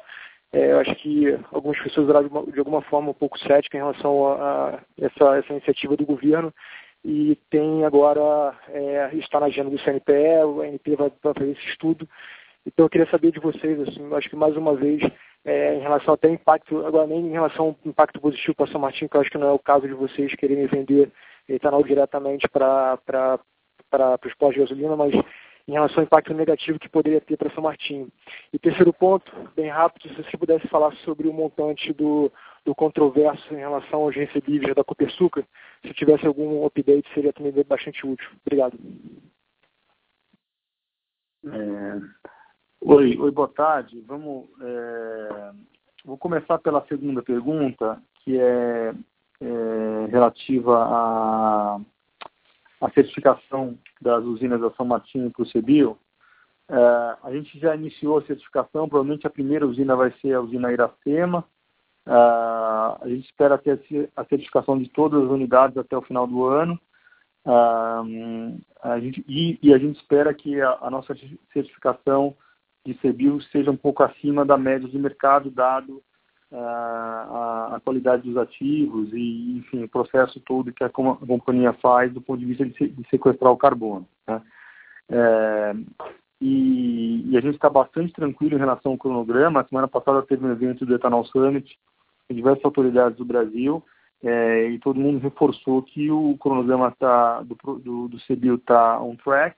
[0.51, 4.27] é, eu acho que algumas pessoas eram de, alguma forma um pouco céticas em relação
[4.27, 6.53] a, a essa, essa, iniciativa do governo
[7.05, 11.69] e tem agora, é, está na agenda do CNPE, o ANP vai, vai fazer esse
[11.69, 12.07] estudo.
[12.69, 15.01] Então eu queria saber de vocês, assim, acho que mais uma vez,
[15.43, 19.09] é, em relação até impacto, agora nem em relação ao impacto positivo para São Martinho,
[19.09, 21.11] que eu acho que não é o caso de vocês quererem vender
[21.47, 22.99] etanol diretamente para
[24.23, 25.13] os postos de gasolina, mas
[25.67, 28.07] em relação ao impacto negativo que poderia ter para São Martinho.
[28.53, 32.31] E terceiro ponto, bem rápido, se você pudesse falar sobre o montante do,
[32.63, 35.43] do controverso em relação aos recebíveis da Copersuca,
[35.81, 38.29] se tivesse algum update, seria também bastante útil.
[38.45, 38.77] Obrigado.
[41.45, 42.38] É...
[42.81, 44.01] Oi, oi, boa tarde.
[44.07, 45.51] Vamos, é...
[46.05, 48.93] Vou começar pela segunda pergunta, que é,
[49.41, 51.79] é relativa à,
[52.91, 55.97] certificação das usinas da São Martinho para o.
[56.69, 60.71] É, a gente já iniciou a certificação, provavelmente a primeira usina vai ser a usina
[60.71, 61.43] Iracema.
[62.07, 66.45] É, a gente espera ter a certificação de todas as unidades até o final do
[66.45, 66.79] ano.
[67.45, 67.51] É,
[68.83, 71.13] a gente, e, e, a gente espera que a, a nossa
[71.51, 72.37] certificação
[72.93, 76.01] de CBIO seja um pouco acima da média de mercado, dado
[76.51, 82.11] uh, a, a, qualidade dos ativos e, enfim, o processo todo que a, companhia faz
[82.13, 84.07] do ponto de vista de, de sequestrar o carbono.
[84.27, 84.41] Né?
[85.11, 85.75] É,
[86.41, 89.61] e, e, a gente está bastante tranquilo em relação ao cronograma.
[89.61, 91.77] A semana passada teve um evento do Ethanol Summit
[92.27, 93.83] com diversas autoridades do Brasil
[94.23, 98.17] é, e todo mundo reforçou que o cronograma tá, do, do, do
[98.55, 99.55] está on track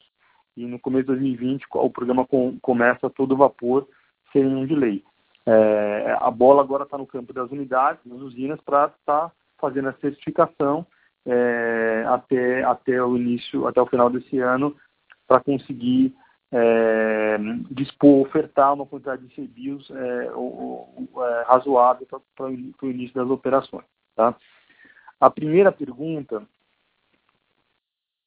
[0.61, 3.87] e no começo de 2020 o programa com, começa todo vapor
[4.31, 5.03] sem nenhum delay.
[5.45, 9.89] É, a bola agora está no campo das unidades, das usinas, para estar tá fazendo
[9.89, 10.85] a certificação
[11.25, 14.75] é, até, até o início, até o final desse ano,
[15.27, 16.13] para conseguir
[16.51, 17.37] é,
[17.71, 23.85] dispor, ofertar uma quantidade de CBIOS é, é, razoável para o início das operações.
[24.15, 24.35] Tá?
[25.19, 26.43] A primeira pergunta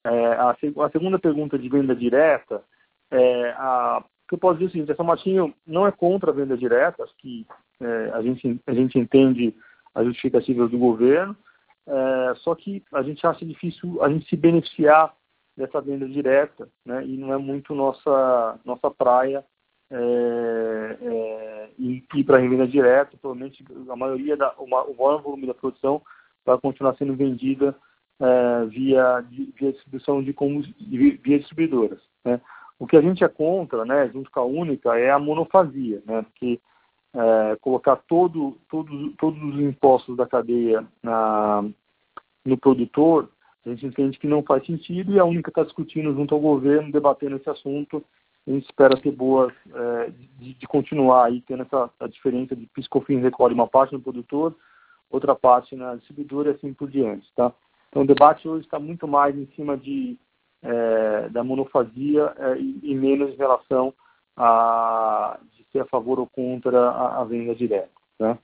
[0.05, 2.63] é, a, a, segunda pergunta de venda direta,
[3.11, 6.57] é, a, eu posso dizer o seguinte, a São Martinho não é contra a venda
[6.57, 7.47] direta, acho que
[7.81, 9.55] é, a, gente, a gente entende
[9.95, 11.37] as justificativas do governo,
[11.87, 15.15] é, só que a gente acha difícil a gente se beneficiar
[15.57, 19.45] dessa venda direta, né, e não é muito nossa, nossa praia
[19.91, 25.55] é, é, ir para a revenda direta, provavelmente a maioria, da, o maior volume da
[25.55, 26.03] produção
[26.45, 27.75] vai continuar sendo vendida
[28.21, 30.33] é, via, via distribuição de
[31.23, 32.01] via distribuidoras.
[32.25, 32.41] Né?
[32.79, 36.23] O que a gente é contra, né, junto com a única, é a monofasia, né,
[36.23, 36.61] porque
[37.15, 41.65] é, colocar todo, todo, todos os impostos da cadeia na,
[42.45, 43.31] no produtor,
[43.65, 46.93] a gente entende que não faz sentido e a única está discutindo junto ao governo,
[46.93, 48.05] debatendo esse assunto.
[48.47, 53.23] A gente espera ter boas, é, de, de, continuar aí tendo essa diferença de piscofins
[53.23, 54.55] recolhe uma parte no produtor,
[55.11, 57.53] outra parte na distribuidora e assim por diante, tá?
[57.95, 60.19] Então, o debate hoje está muito mais em cima de,
[60.61, 63.95] é, da monofasia é, e, menos em relação
[64.37, 67.93] a de ser a favor ou contra a, a venda direta.
[68.19, 68.37] Né?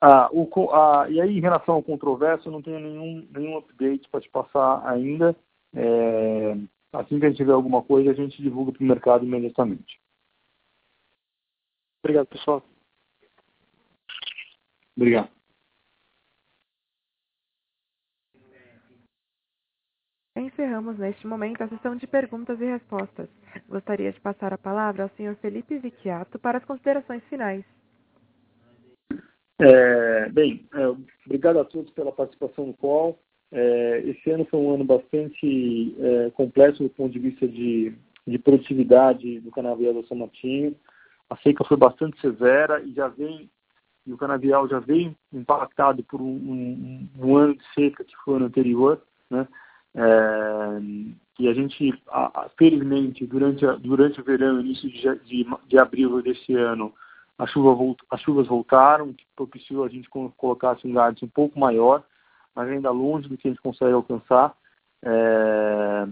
[0.00, 4.08] Ah, o, a, e aí, em relação ao controverso, eu não tenho nenhum, nenhum update
[4.08, 5.36] para te passar ainda.
[5.72, 6.54] É,
[6.94, 10.00] assim que a gente tiver alguma coisa, a gente divulga para o mercado imediatamente.
[12.02, 12.64] Obrigado, pessoal.
[14.96, 15.37] Obrigado.
[20.38, 23.28] Encerramos neste momento a sessão de perguntas e respostas.
[23.68, 25.34] Gostaria de passar a palavra ao Sr.
[25.40, 27.64] Felipe Vicchiato para as considerações finais.
[29.58, 30.86] É, bem, é,
[31.26, 33.18] obrigado a todos pela participação no call.
[33.50, 37.92] É, esse ano foi um ano bastante é, complexo do ponto de vista de,
[38.24, 40.76] de produtividade do canavial do São Martinho.
[41.28, 43.50] A seca foi bastante severa e já vem
[44.06, 48.34] e o canavial já vem impactado por um, um, um ano de seca que foi
[48.34, 49.46] o ano anterior, né?
[49.98, 50.80] É,
[51.40, 51.92] e a gente,
[52.56, 56.92] felizmente, durante, durante o verão, início de, de, de abril desse ano,
[57.46, 62.02] chuva, as chuvas voltaram, que propiciou a gente colocar um gás um pouco maior,
[62.54, 64.54] mas ainda longe do que a gente consegue alcançar.
[65.02, 66.08] É,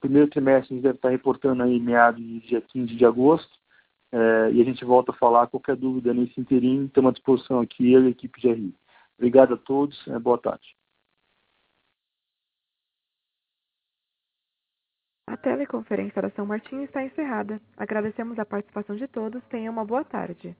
[0.00, 3.58] primeiro trimestre a gente deve estar reportando aí meados de dia 15 de agosto,
[4.12, 5.48] é, e a gente volta a falar.
[5.48, 8.74] Qualquer dúvida nesse interim, estamos à disposição aqui, eu e a equipe de RI.
[9.18, 10.77] Obrigado a todos, é, boa tarde.
[15.42, 17.60] Teleconferência da São Martinho está encerrada.
[17.76, 19.42] Agradecemos a participação de todos.
[19.44, 20.56] Tenha uma boa tarde.